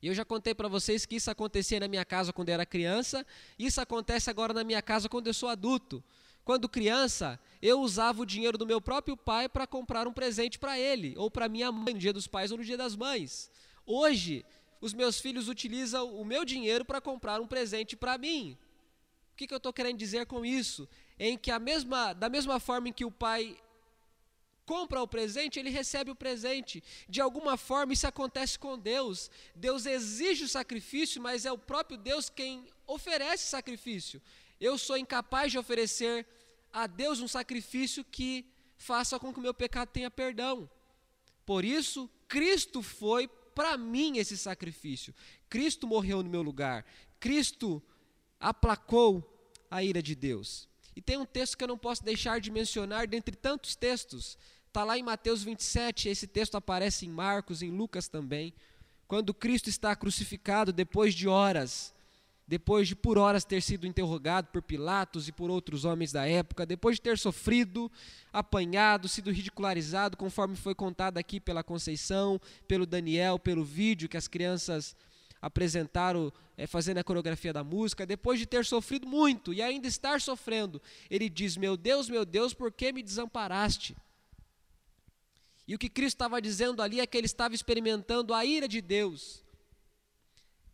[0.00, 2.64] E eu já contei para vocês que isso acontecia na minha casa quando eu era
[2.64, 3.26] criança,
[3.58, 6.02] isso acontece agora na minha casa quando eu sou adulto.
[6.44, 10.78] Quando criança, eu usava o dinheiro do meu próprio pai para comprar um presente para
[10.78, 13.50] ele, ou para minha mãe no dia dos pais ou no dia das mães.
[13.84, 14.44] Hoje,
[14.80, 18.56] os meus filhos utilizam o meu dinheiro para comprar um presente para mim.
[19.36, 20.88] O que, que eu estou querendo dizer com isso?
[21.18, 23.54] Em que a mesma, da mesma forma em que o pai
[24.64, 26.82] compra o presente, ele recebe o presente.
[27.06, 29.30] De alguma forma, isso acontece com Deus.
[29.54, 34.22] Deus exige o sacrifício, mas é o próprio Deus quem oferece sacrifício.
[34.58, 36.26] Eu sou incapaz de oferecer
[36.72, 40.66] a Deus um sacrifício que faça com que o meu pecado tenha perdão.
[41.44, 45.14] Por isso, Cristo foi para mim esse sacrifício.
[45.50, 46.86] Cristo morreu no meu lugar.
[47.20, 47.82] Cristo
[48.40, 49.22] aplacou
[49.70, 50.68] a ira de Deus.
[50.94, 54.38] E tem um texto que eu não posso deixar de mencionar, dentre tantos textos,
[54.76, 58.52] Está lá em Mateus 27, esse texto aparece em Marcos, em Lucas também.
[59.08, 61.94] Quando Cristo está crucificado depois de horas,
[62.46, 66.66] depois de por horas ter sido interrogado por Pilatos e por outros homens da época,
[66.66, 67.90] depois de ter sofrido,
[68.30, 74.28] apanhado, sido ridicularizado, conforme foi contado aqui pela Conceição, pelo Daniel, pelo vídeo que as
[74.28, 74.94] crianças
[75.40, 80.20] apresentaram é, fazendo a coreografia da música, depois de ter sofrido muito e ainda estar
[80.20, 83.96] sofrendo, ele diz: Meu Deus, meu Deus, por que me desamparaste?
[85.68, 88.80] E o que Cristo estava dizendo ali é que ele estava experimentando a ira de
[88.80, 89.44] Deus.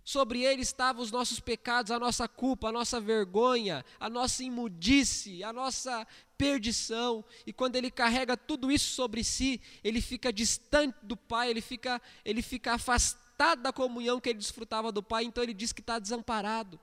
[0.05, 5.45] Sobre ele estavam os nossos pecados, a nossa culpa, a nossa vergonha, a nossa imundice,
[5.45, 7.25] a nossa perdição.
[7.47, 12.03] E quando ele carrega tudo isso sobre si, ele fica distante do Pai, ele fica,
[12.25, 13.22] ele fica afastado
[13.57, 16.79] da comunhão que ele desfrutava do Pai, então ele diz que está desamparado.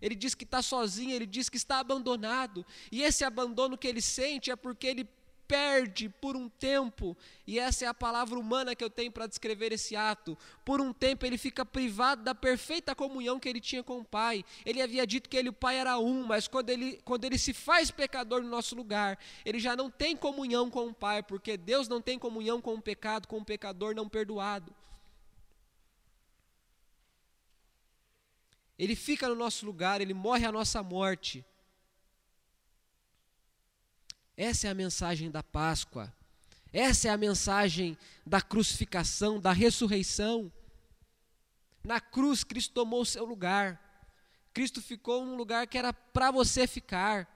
[0.00, 2.66] Ele diz que está sozinho, ele diz que está abandonado.
[2.90, 5.08] E esse abandono que ele sente é porque ele
[5.52, 7.14] perde por um tempo,
[7.46, 10.38] e essa é a palavra humana que eu tenho para descrever esse ato.
[10.64, 14.46] Por um tempo ele fica privado da perfeita comunhão que ele tinha com o Pai.
[14.64, 17.52] Ele havia dito que ele o Pai era um, mas quando ele, quando ele se
[17.52, 21.86] faz pecador no nosso lugar, ele já não tem comunhão com o Pai, porque Deus
[21.86, 24.74] não tem comunhão com o pecado, com o pecador não perdoado.
[28.78, 31.44] Ele fica no nosso lugar, ele morre a nossa morte
[34.36, 36.12] essa é a mensagem da Páscoa.
[36.72, 40.50] Essa é a mensagem da crucificação, da ressurreição.
[41.84, 43.80] Na cruz, Cristo tomou o seu lugar.
[44.54, 47.28] Cristo ficou num lugar que era para você ficar.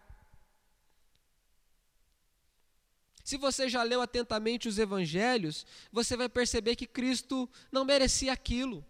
[3.22, 8.85] Se você já leu atentamente os evangelhos, você vai perceber que Cristo não merecia aquilo.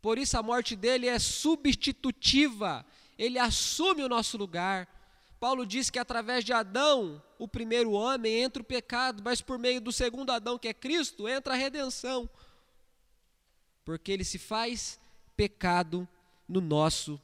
[0.00, 2.86] Por isso a morte dele é substitutiva
[3.20, 4.88] ele assume o nosso lugar.
[5.38, 9.78] Paulo diz que através de Adão, o primeiro homem, entra o pecado, mas por meio
[9.78, 12.28] do segundo Adão, que é Cristo, entra a redenção.
[13.84, 14.98] Porque ele se faz
[15.36, 16.08] pecado
[16.48, 17.20] no nosso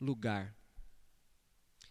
[0.00, 0.54] lugar.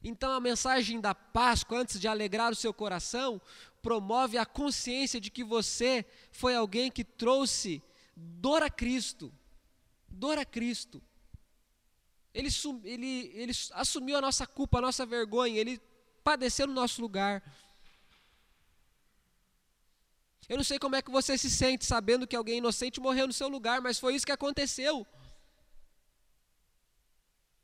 [0.01, 3.41] Então a mensagem da Páscoa, antes de alegrar o seu coração,
[3.81, 7.83] promove a consciência de que você foi alguém que trouxe
[8.15, 9.33] dor a Cristo.
[10.11, 11.01] Dor a Cristo.
[12.33, 12.49] Ele,
[12.83, 15.81] ele, ele assumiu a nossa culpa, a nossa vergonha, ele
[16.23, 17.43] padeceu no nosso lugar.
[20.47, 23.33] Eu não sei como é que você se sente sabendo que alguém inocente morreu no
[23.33, 25.05] seu lugar, mas foi isso que aconteceu.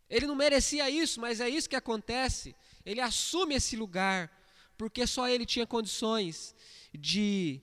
[0.10, 2.56] Ele não merecia isso, mas é isso que acontece.
[2.86, 4.32] Ele assume esse lugar,
[4.78, 6.56] porque só ele tinha condições
[6.94, 7.60] de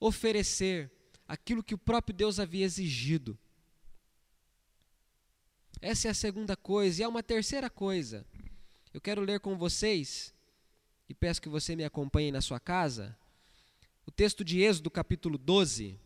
[0.00, 0.90] oferecer
[1.28, 3.38] aquilo que o próprio Deus havia exigido.
[5.80, 7.02] Essa é a segunda coisa.
[7.02, 8.26] E há uma terceira coisa.
[8.92, 10.34] Eu quero ler com vocês,
[11.08, 13.16] e peço que você me acompanhe na sua casa,
[14.06, 16.00] o texto de Êxodo, capítulo 12.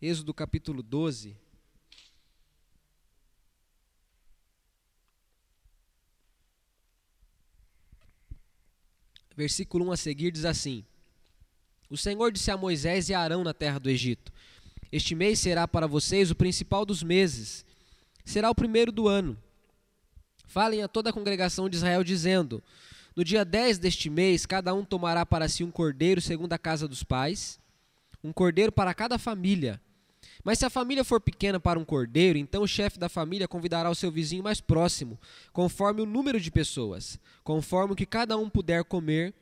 [0.00, 1.36] Êxodo capítulo 12.
[9.42, 10.84] Versículo 1 a seguir diz assim:
[11.90, 14.32] O Senhor disse a Moisés e a Arão na terra do Egito:
[14.92, 17.64] Este mês será para vocês o principal dos meses,
[18.24, 19.36] será o primeiro do ano.
[20.46, 22.62] Falem a toda a congregação de Israel, dizendo:
[23.16, 26.86] No dia 10 deste mês, cada um tomará para si um cordeiro segundo a casa
[26.86, 27.58] dos pais,
[28.22, 29.80] um cordeiro para cada família
[30.44, 33.88] mas se a família for pequena para um cordeiro, então o chefe da família convidará
[33.90, 35.18] o seu vizinho mais próximo,
[35.52, 39.32] conforme o número de pessoas, conforme o que cada um puder comer.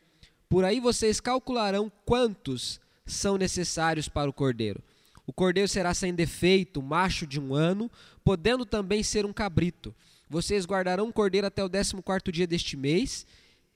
[0.48, 4.82] Por aí vocês calcularão quantos são necessários para o cordeiro.
[5.26, 7.90] O cordeiro será sem defeito, macho de um ano,
[8.24, 9.94] podendo também ser um cabrito.
[10.28, 13.26] Vocês guardarão o cordeiro até o décimo quarto dia deste mês,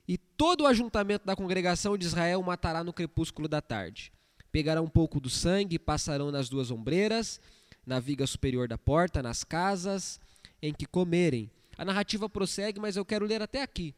[0.07, 4.14] e todo o ajuntamento da congregação de Israel o matará no crepúsculo da tarde.
[4.55, 7.41] Pegarão um pouco do sangue e passarão nas duas ombreiras,
[7.85, 10.21] na viga superior da porta, nas casas
[10.63, 11.51] em que comerem.
[11.77, 13.93] A narrativa prossegue, mas eu quero ler até aqui.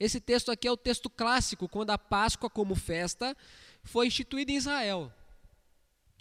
[0.00, 3.36] Esse texto aqui é o texto clássico, quando a Páscoa, como festa,
[3.84, 5.12] foi instituída em Israel.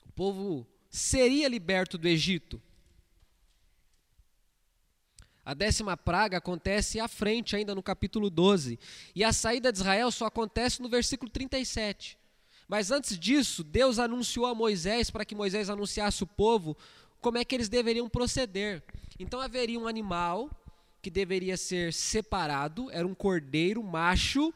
[0.05, 2.61] O povo seria liberto do Egito.
[5.43, 8.77] A décima praga acontece à frente, ainda no capítulo 12.
[9.15, 12.21] E a saída de Israel só acontece no versículo 37.
[12.67, 16.77] Mas antes disso, Deus anunciou a Moisés para que Moisés anunciasse o povo
[17.21, 18.83] como é que eles deveriam proceder.
[19.19, 20.49] Então haveria um animal
[21.01, 24.53] que deveria ser separado, era um cordeiro macho,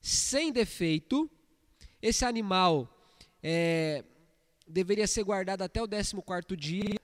[0.00, 1.30] sem defeito.
[2.02, 2.88] Esse animal
[3.42, 4.04] é,
[4.66, 6.96] deveria ser guardado até o 14 dia,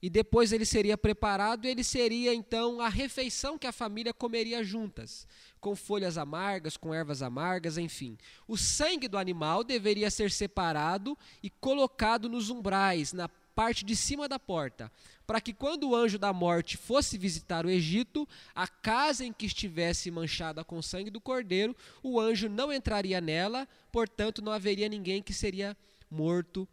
[0.00, 4.62] e depois ele seria preparado e ele seria então a refeição que a família comeria
[4.62, 5.26] juntas
[5.58, 8.16] com folhas amargas, com ervas amargas, enfim.
[8.46, 14.28] O sangue do animal deveria ser separado e colocado nos umbrais, na parte de cima
[14.28, 14.90] da porta,
[15.26, 19.46] para que quando o anjo da morte fosse visitar o Egito, a casa em que
[19.46, 25.20] estivesse manchada com sangue do cordeiro, o anjo não entraria nela, portanto não haveria ninguém
[25.20, 25.76] que seria
[26.08, 26.68] morto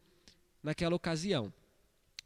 [0.62, 1.52] naquela ocasião.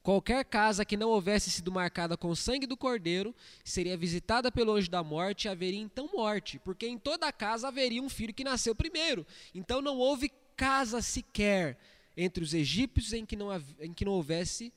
[0.01, 4.73] Qualquer casa que não houvesse sido marcada com o sangue do cordeiro seria visitada pelo
[4.73, 8.43] anjo da morte e haveria então morte, porque em toda casa haveria um filho que
[8.43, 9.27] nasceu primeiro.
[9.53, 11.77] Então não houve casa sequer
[12.15, 14.73] entre os egípcios em que não, em que não houvesse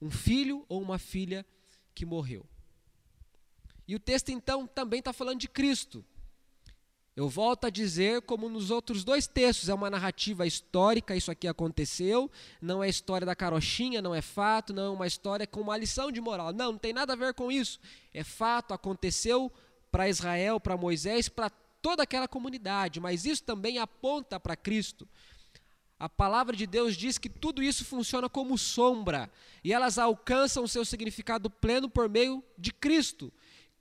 [0.00, 1.44] um filho ou uma filha
[1.94, 2.44] que morreu.
[3.86, 6.04] E o texto então também está falando de Cristo.
[7.16, 11.46] Eu volto a dizer, como nos outros dois textos, é uma narrativa histórica, isso aqui
[11.46, 12.28] aconteceu,
[12.60, 16.10] não é história da carochinha, não é fato, não é uma história com uma lição
[16.10, 16.52] de moral.
[16.52, 17.78] Não, não tem nada a ver com isso.
[18.12, 19.50] É fato, aconteceu
[19.92, 21.50] para Israel, para Moisés, para
[21.80, 25.06] toda aquela comunidade, mas isso também aponta para Cristo.
[25.96, 29.30] A palavra de Deus diz que tudo isso funciona como sombra
[29.62, 33.32] e elas alcançam seu significado pleno por meio de Cristo.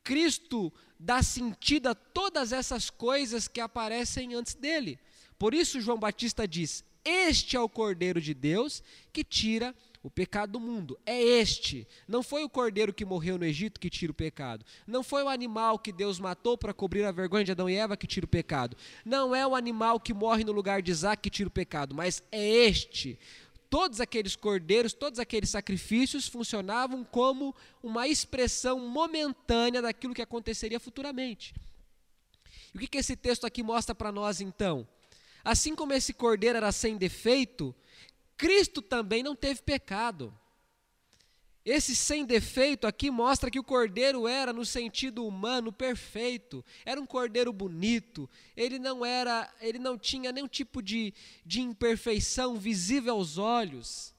[0.04, 5.00] Cristo dá sentido a todas essas coisas que aparecem antes dele.
[5.38, 10.52] Por isso, João Batista diz: Este é o Cordeiro de Deus que tira o pecado
[10.52, 11.00] do mundo.
[11.06, 11.88] É este.
[12.08, 14.66] Não foi o cordeiro que morreu no Egito que tira o pecado.
[14.86, 17.96] Não foi o animal que Deus matou para cobrir a vergonha de Adão e Eva
[17.96, 18.76] que tira o pecado.
[19.06, 21.96] Não é o animal que morre no lugar de Isaac que tira o pecado.
[21.96, 23.18] Mas é este
[23.74, 31.56] todos aqueles cordeiros, todos aqueles sacrifícios funcionavam como uma expressão momentânea daquilo que aconteceria futuramente.
[32.72, 34.88] E o que, que esse texto aqui mostra para nós então?
[35.44, 37.74] Assim como esse cordeiro era sem defeito,
[38.38, 40.32] Cristo também não teve pecado.
[41.66, 46.64] Esse sem defeito aqui mostra que o cordeiro era, no sentido humano, perfeito.
[46.84, 48.30] Era um cordeiro bonito.
[48.56, 51.14] Ele não era, ele não tinha nenhum tipo de,
[51.46, 54.14] de imperfeição visível aos olhos.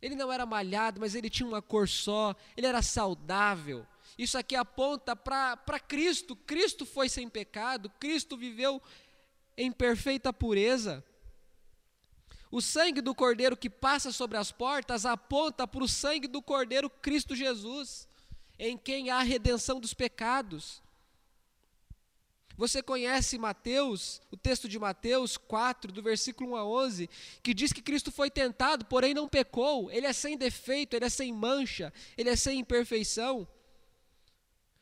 [0.00, 2.34] Ele não era malhado, mas ele tinha uma cor só.
[2.56, 3.86] Ele era saudável.
[4.16, 6.34] Isso aqui aponta para Cristo.
[6.34, 7.90] Cristo foi sem pecado.
[8.00, 8.80] Cristo viveu
[9.58, 11.04] em perfeita pureza.
[12.52, 16.90] O sangue do cordeiro que passa sobre as portas aponta para o sangue do cordeiro
[16.90, 18.06] Cristo Jesus,
[18.58, 20.82] em quem há redenção dos pecados.
[22.54, 27.10] Você conhece Mateus, o texto de Mateus 4, do versículo 1 a 11,
[27.42, 29.90] que diz que Cristo foi tentado, porém não pecou.
[29.90, 33.48] Ele é sem defeito, ele é sem mancha, ele é sem imperfeição.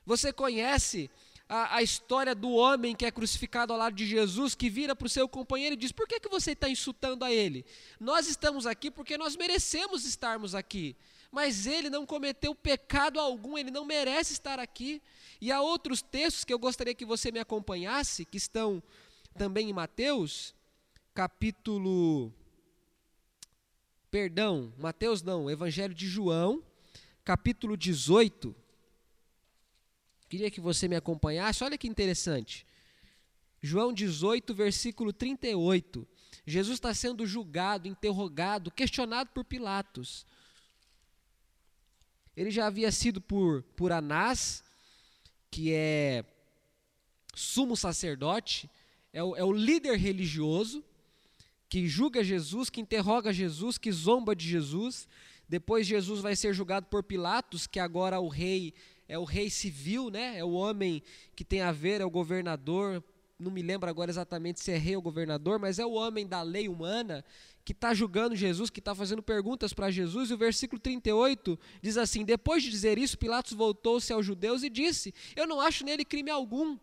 [0.05, 1.09] Você conhece
[1.51, 5.07] a, a, história do homem que é crucificado ao lado de Jesus, que vira para
[5.07, 7.67] o seu companheiro e diz: Por que, que você está insultando a ele?
[7.99, 10.97] Nós estamos aqui porque nós merecemos estarmos aqui.
[11.33, 15.03] Mas ele não cometeu pecado algum, ele não merece estar aqui.
[15.41, 18.81] E há outros textos que eu gostaria que você me acompanhasse, que estão
[19.37, 20.55] também em Mateus,
[21.13, 22.33] capítulo.
[24.09, 26.63] Perdão, Mateus não, Evangelho de João,
[27.25, 28.55] capítulo 18.
[30.31, 32.64] Queria que você me acompanhasse, olha que interessante.
[33.61, 36.07] João 18, versículo 38.
[36.47, 40.24] Jesus está sendo julgado, interrogado, questionado por Pilatos.
[42.37, 44.62] Ele já havia sido por, por Anás,
[45.51, 46.24] que é
[47.35, 48.70] sumo sacerdote,
[49.12, 50.85] é o, é o líder religioso,
[51.68, 55.09] que julga Jesus, que interroga Jesus, que zomba de Jesus.
[55.49, 58.72] Depois Jesus vai ser julgado por Pilatos, que agora o rei
[59.11, 60.39] é o rei civil, né?
[60.39, 61.03] É o homem
[61.35, 63.03] que tem a ver, é o governador.
[63.37, 66.43] Não me lembro agora exatamente se é rei ou governador, mas é o homem da
[66.43, 67.25] lei humana
[67.65, 70.31] que está julgando Jesus, que está fazendo perguntas para Jesus.
[70.31, 74.71] E o versículo 38 diz assim: Depois de dizer isso, Pilatos voltou-se aos judeus e
[74.71, 76.79] disse: Eu não acho nele crime algum.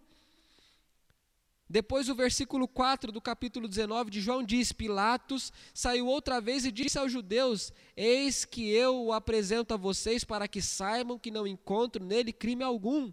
[1.70, 6.72] Depois o versículo 4 do capítulo 19 de João diz: Pilatos saiu outra vez e
[6.72, 11.46] disse aos judeus: Eis que eu o apresento a vocês para que saibam que não
[11.46, 13.12] encontro nele crime algum.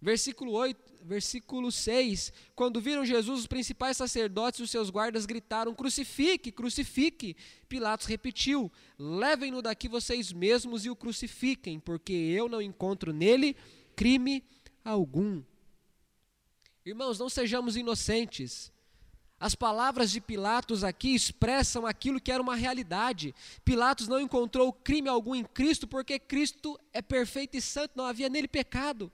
[0.00, 2.32] Versículo 8, versículo 6.
[2.56, 7.36] Quando viram Jesus, os principais sacerdotes e os seus guardas gritaram: Crucifique, crucifique.
[7.68, 13.54] Pilatos repetiu: Levem-no daqui vocês mesmos e o crucifiquem, porque eu não encontro nele
[13.94, 14.42] crime
[14.82, 15.42] algum.
[16.84, 18.72] Irmãos, não sejamos inocentes.
[19.38, 23.34] As palavras de Pilatos aqui expressam aquilo que era uma realidade.
[23.64, 28.28] Pilatos não encontrou crime algum em Cristo, porque Cristo é perfeito e santo, não havia
[28.28, 29.12] nele pecado.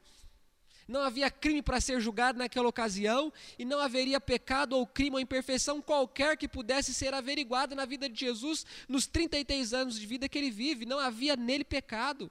[0.86, 5.20] Não havia crime para ser julgado naquela ocasião, e não haveria pecado ou crime ou
[5.20, 10.28] imperfeição qualquer que pudesse ser averiguado na vida de Jesus nos 33 anos de vida
[10.28, 10.86] que ele vive.
[10.86, 12.30] Não havia nele pecado.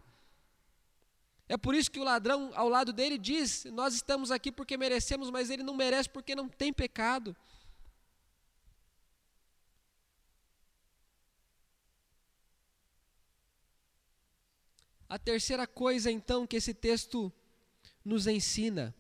[1.50, 5.30] É por isso que o ladrão ao lado dele diz: Nós estamos aqui porque merecemos,
[5.30, 7.36] mas ele não merece porque não tem pecado.
[15.10, 17.32] A terceira coisa, então, que esse texto
[18.04, 18.94] nos ensina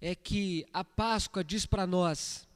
[0.00, 2.47] é que a Páscoa diz para nós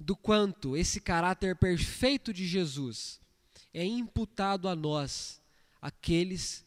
[0.00, 3.20] do quanto esse caráter perfeito de Jesus
[3.72, 5.40] é imputado a nós,
[5.80, 6.64] aqueles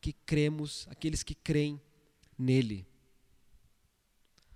[0.00, 1.80] que cremos, aqueles que creem
[2.38, 2.86] nele.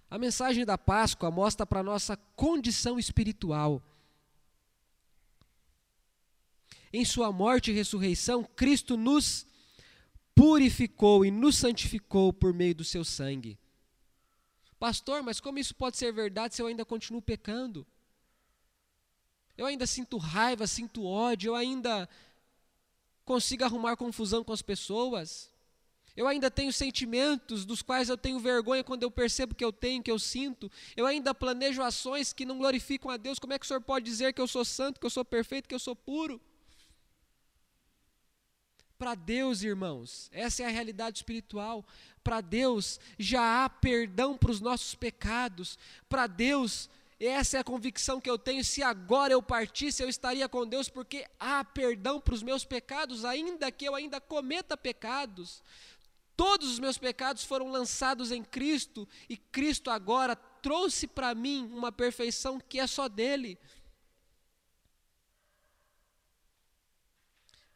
[0.09, 3.83] A mensagem da Páscoa mostra para nossa condição espiritual.
[6.93, 9.45] Em sua morte e ressurreição, Cristo nos
[10.35, 13.59] purificou e nos santificou por meio do seu sangue.
[14.79, 17.85] Pastor, mas como isso pode ser verdade se eu ainda continuo pecando?
[19.57, 22.09] Eu ainda sinto raiva, sinto ódio, eu ainda
[23.25, 25.53] consigo arrumar confusão com as pessoas.
[26.17, 30.03] Eu ainda tenho sentimentos dos quais eu tenho vergonha quando eu percebo que eu tenho,
[30.03, 30.71] que eu sinto.
[30.97, 33.39] Eu ainda planejo ações que não glorificam a Deus.
[33.39, 35.69] Como é que o senhor pode dizer que eu sou santo, que eu sou perfeito,
[35.69, 36.41] que eu sou puro?
[38.97, 41.85] Para Deus, irmãos, essa é a realidade espiritual.
[42.23, 45.77] Para Deus já há perdão para os nossos pecados.
[46.09, 46.89] Para Deus
[47.21, 48.65] essa é a convicção que eu tenho.
[48.65, 53.25] Se agora eu partisse, eu estaria com Deus, porque há perdão para os meus pecados,
[53.25, 55.63] ainda que eu ainda cometa pecados.
[56.37, 61.93] Todos os meus pecados foram lançados em Cristo, e Cristo agora trouxe para mim uma
[61.93, 63.59] perfeição que é só dele.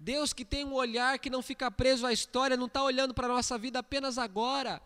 [0.01, 3.27] Deus que tem um olhar que não fica preso à história, não está olhando para
[3.27, 4.83] a nossa vida apenas agora,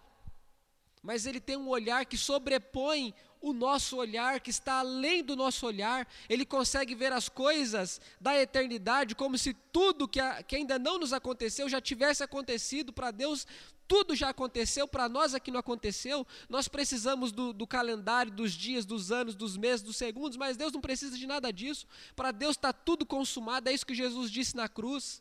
[1.03, 5.67] mas Ele tem um olhar que sobrepõe o nosso olhar, que está além do nosso
[5.67, 10.79] olhar, ele consegue ver as coisas da eternidade como se tudo que, a, que ainda
[10.79, 13.45] não nos aconteceu já tivesse acontecido para Deus.
[13.89, 16.25] Tudo já aconteceu, para nós aqui não aconteceu.
[16.49, 20.73] Nós precisamos do, do, calendário, dos dias, dos anos, dos meses, dos segundos, mas Deus
[20.73, 21.87] não precisa de nada disso.
[22.15, 25.21] Para Deus está tudo consumado, é isso que Jesus disse na cruz.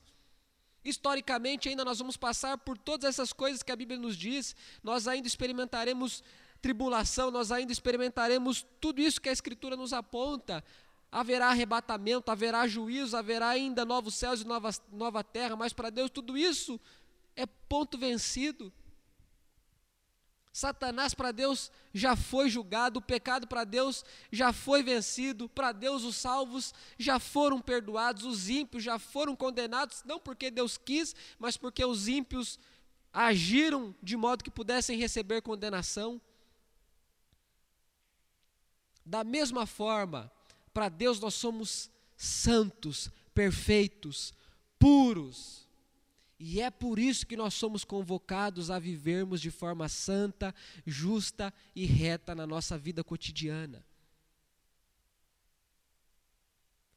[0.86, 5.08] Historicamente, ainda nós vamos passar por todas essas coisas que a Bíblia nos diz, nós
[5.08, 6.24] ainda experimentaremos
[6.62, 10.64] tribulação, nós ainda experimentaremos tudo isso que a Escritura nos aponta.
[11.12, 16.10] Haverá arrebatamento, haverá juízo, haverá ainda novos céus e nova, nova terra, mas para Deus
[16.10, 16.80] tudo isso
[17.36, 18.72] é ponto vencido.
[20.54, 26.04] Satanás para Deus já foi julgado, o pecado para Deus já foi vencido, para Deus
[26.04, 31.56] os salvos já foram perdoados, os ímpios já foram condenados, não porque Deus quis, mas
[31.56, 32.60] porque os ímpios
[33.14, 36.22] agiram de modo que pudessem receber condenação.
[39.06, 40.32] Da mesma forma,
[40.74, 44.34] para Deus nós somos santos, perfeitos,
[44.78, 45.68] puros.
[46.40, 50.54] E é por isso que nós somos convocados a vivermos de forma santa,
[50.86, 53.86] justa e reta na nossa vida cotidiana.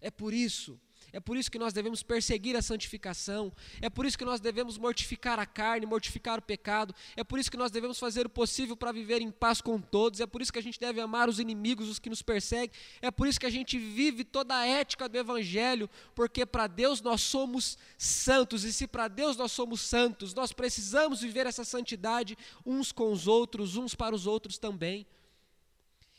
[0.00, 0.80] É por isso
[1.14, 3.52] é por isso que nós devemos perseguir a santificação.
[3.80, 6.92] É por isso que nós devemos mortificar a carne, mortificar o pecado.
[7.14, 10.18] É por isso que nós devemos fazer o possível para viver em paz com todos.
[10.18, 12.72] É por isso que a gente deve amar os inimigos, os que nos perseguem.
[13.00, 17.00] É por isso que a gente vive toda a ética do Evangelho, porque para Deus
[17.00, 18.64] nós somos santos.
[18.64, 22.36] E se para Deus nós somos santos, nós precisamos viver essa santidade
[22.66, 25.06] uns com os outros, uns para os outros também.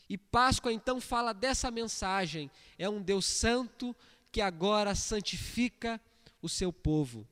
[0.08, 3.96] E Páscoa então fala dessa mensagem: é um Deus santo,
[4.36, 5.98] que agora santifica
[6.42, 7.26] o seu povo.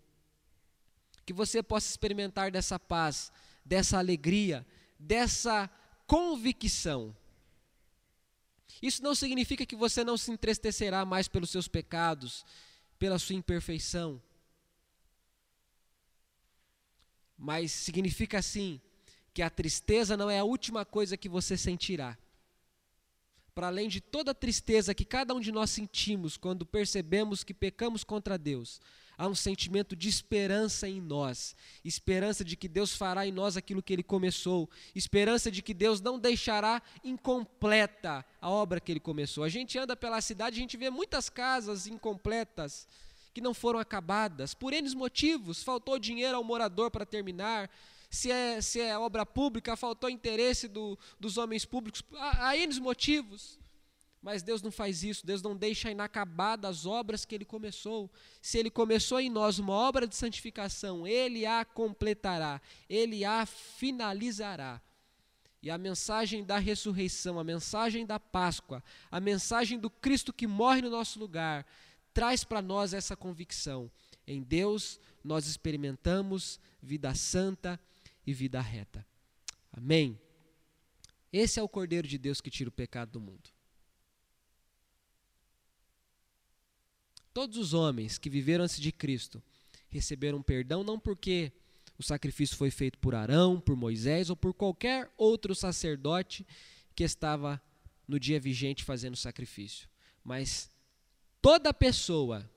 [1.26, 3.30] Que você possa experimentar dessa paz,
[3.66, 4.66] dessa alegria,
[4.98, 5.70] dessa
[6.08, 7.14] convicção.
[8.82, 12.46] Isso não significa que você não se entristecerá mais pelos seus pecados,
[12.98, 14.22] pela sua imperfeição.
[17.38, 18.80] Mas significa sim
[19.34, 22.18] que a tristeza não é a última coisa que você sentirá
[23.54, 27.54] para além de toda a tristeza que cada um de nós sentimos quando percebemos que
[27.54, 28.82] pecamos contra Deus,
[29.18, 33.84] há um sentimento de esperança em nós, esperança de que Deus fará em nós aquilo
[33.84, 39.44] que Ele começou, esperança de que Deus não deixará incompleta a obra que Ele começou.
[39.44, 42.88] A gente anda pela cidade, a gente vê muitas casas incompletas
[43.34, 47.70] que não foram acabadas, por N motivos, faltou dinheiro ao morador para terminar,
[48.14, 52.80] se é, se é obra pública, faltou interesse do, dos homens públicos, há, há N
[52.80, 53.60] motivos.
[54.22, 58.12] Mas Deus não faz isso, Deus não deixa inacabadas as obras que Ele começou.
[58.40, 64.80] Se Ele começou em nós uma obra de santificação, Ele a completará, Ele a finalizará.
[65.60, 70.84] E a mensagem da ressurreição, a mensagem da Páscoa, a mensagem do Cristo que morre
[70.84, 71.66] no nosso lugar,
[72.14, 73.90] traz para nós essa convicção.
[74.28, 77.80] Em Deus nós experimentamos vida santa,
[78.26, 79.06] e vida reta.
[79.72, 80.20] Amém?
[81.32, 83.50] Esse é o Cordeiro de Deus que tira o pecado do mundo.
[87.34, 89.42] Todos os homens que viveram antes de Cristo
[89.90, 91.52] receberam perdão não porque
[91.98, 96.46] o sacrifício foi feito por Arão, por Moisés ou por qualquer outro sacerdote
[96.96, 97.62] que estava
[98.08, 99.90] no dia vigente fazendo sacrifício,
[100.24, 100.70] mas
[101.42, 102.48] toda pessoa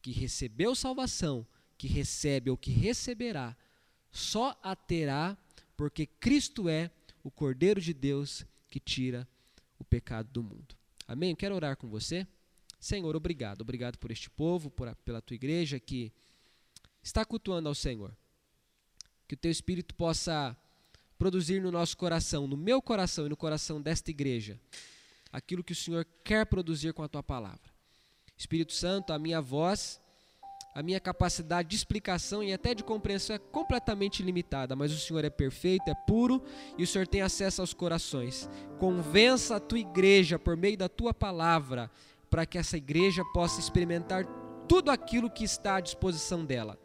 [0.00, 1.46] que recebeu salvação
[1.84, 3.54] que recebe ou que receberá,
[4.10, 5.36] só a terá
[5.76, 6.90] porque Cristo é
[7.22, 9.28] o Cordeiro de Deus que tira
[9.78, 10.74] o pecado do mundo.
[11.06, 11.36] Amém?
[11.36, 12.26] Quero orar com você.
[12.80, 13.60] Senhor, obrigado.
[13.60, 16.10] Obrigado por este povo, por, pela tua igreja que
[17.02, 18.16] está cultuando ao Senhor.
[19.28, 20.56] Que o teu Espírito possa
[21.18, 24.58] produzir no nosso coração, no meu coração e no coração desta igreja,
[25.30, 27.70] aquilo que o Senhor quer produzir com a tua palavra.
[28.38, 30.00] Espírito Santo, a minha voz
[30.74, 35.24] a minha capacidade de explicação e até de compreensão é completamente limitada, mas o Senhor
[35.24, 36.42] é perfeito, é puro
[36.76, 38.48] e o Senhor tem acesso aos corações.
[38.78, 41.88] Convença a tua igreja por meio da tua palavra,
[42.28, 44.26] para que essa igreja possa experimentar
[44.68, 46.76] tudo aquilo que está à disposição dela.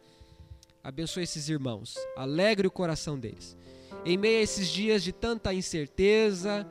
[0.84, 3.56] Abençoe esses irmãos, alegre o coração deles.
[4.04, 6.64] Em meio a esses dias de tanta incerteza,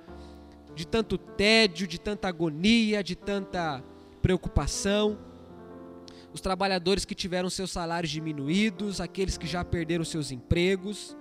[0.73, 3.83] de tanto tédio, de tanta agonia, de tanta
[4.21, 5.28] preocupação,
[6.33, 11.17] os trabalhadores que tiveram seus salários diminuídos, aqueles que já perderam seus empregos.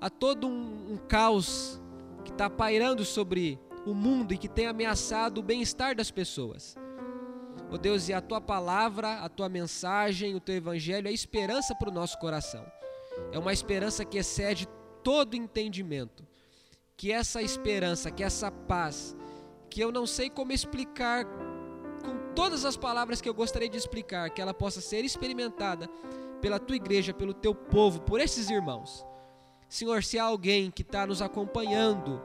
[0.00, 1.80] Há todo um, um caos
[2.24, 6.76] que está pairando sobre o mundo e que tem ameaçado o bem-estar das pessoas.
[7.70, 11.88] Oh Deus, e a tua palavra, a tua mensagem, o teu evangelho é esperança para
[11.88, 12.64] o nosso coração.
[13.32, 14.68] É uma esperança que excede
[15.02, 16.26] todo entendimento.
[16.96, 19.16] Que essa esperança, que essa paz,
[19.70, 21.26] que eu não sei como explicar
[22.34, 25.88] todas as palavras que eu gostaria de explicar, que ela possa ser experimentada
[26.40, 29.06] pela tua igreja, pelo teu povo, por esses irmãos.
[29.68, 32.20] Senhor, se há alguém que está nos acompanhando,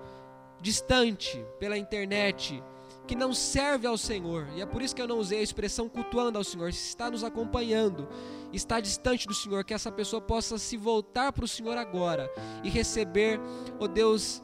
[0.60, 2.62] distante, pela internet,
[3.08, 5.88] que não serve ao Senhor, e é por isso que eu não usei a expressão
[5.88, 8.08] cultuando ao Senhor, se está nos acompanhando,
[8.51, 12.30] está distante do Senhor, que essa pessoa possa se voltar para o Senhor agora
[12.64, 13.39] e receber,
[13.80, 14.43] ó oh Deus,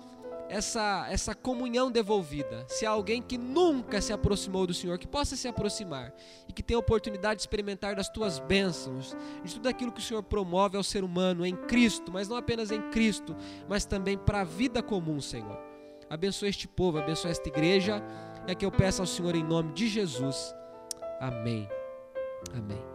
[0.53, 2.65] essa, essa comunhão devolvida.
[2.67, 6.13] Se há alguém que nunca se aproximou do Senhor, que possa se aproximar
[6.47, 10.03] e que tenha a oportunidade de experimentar das tuas bênçãos, de tudo aquilo que o
[10.03, 13.35] Senhor promove ao ser humano em Cristo, mas não apenas em Cristo,
[13.67, 15.59] mas também para a vida comum, Senhor.
[16.09, 18.03] Abençoa este povo, abençoa esta igreja.
[18.45, 20.53] É que eu peço ao Senhor em nome de Jesus.
[21.19, 21.67] Amém.
[22.55, 22.92] Amém.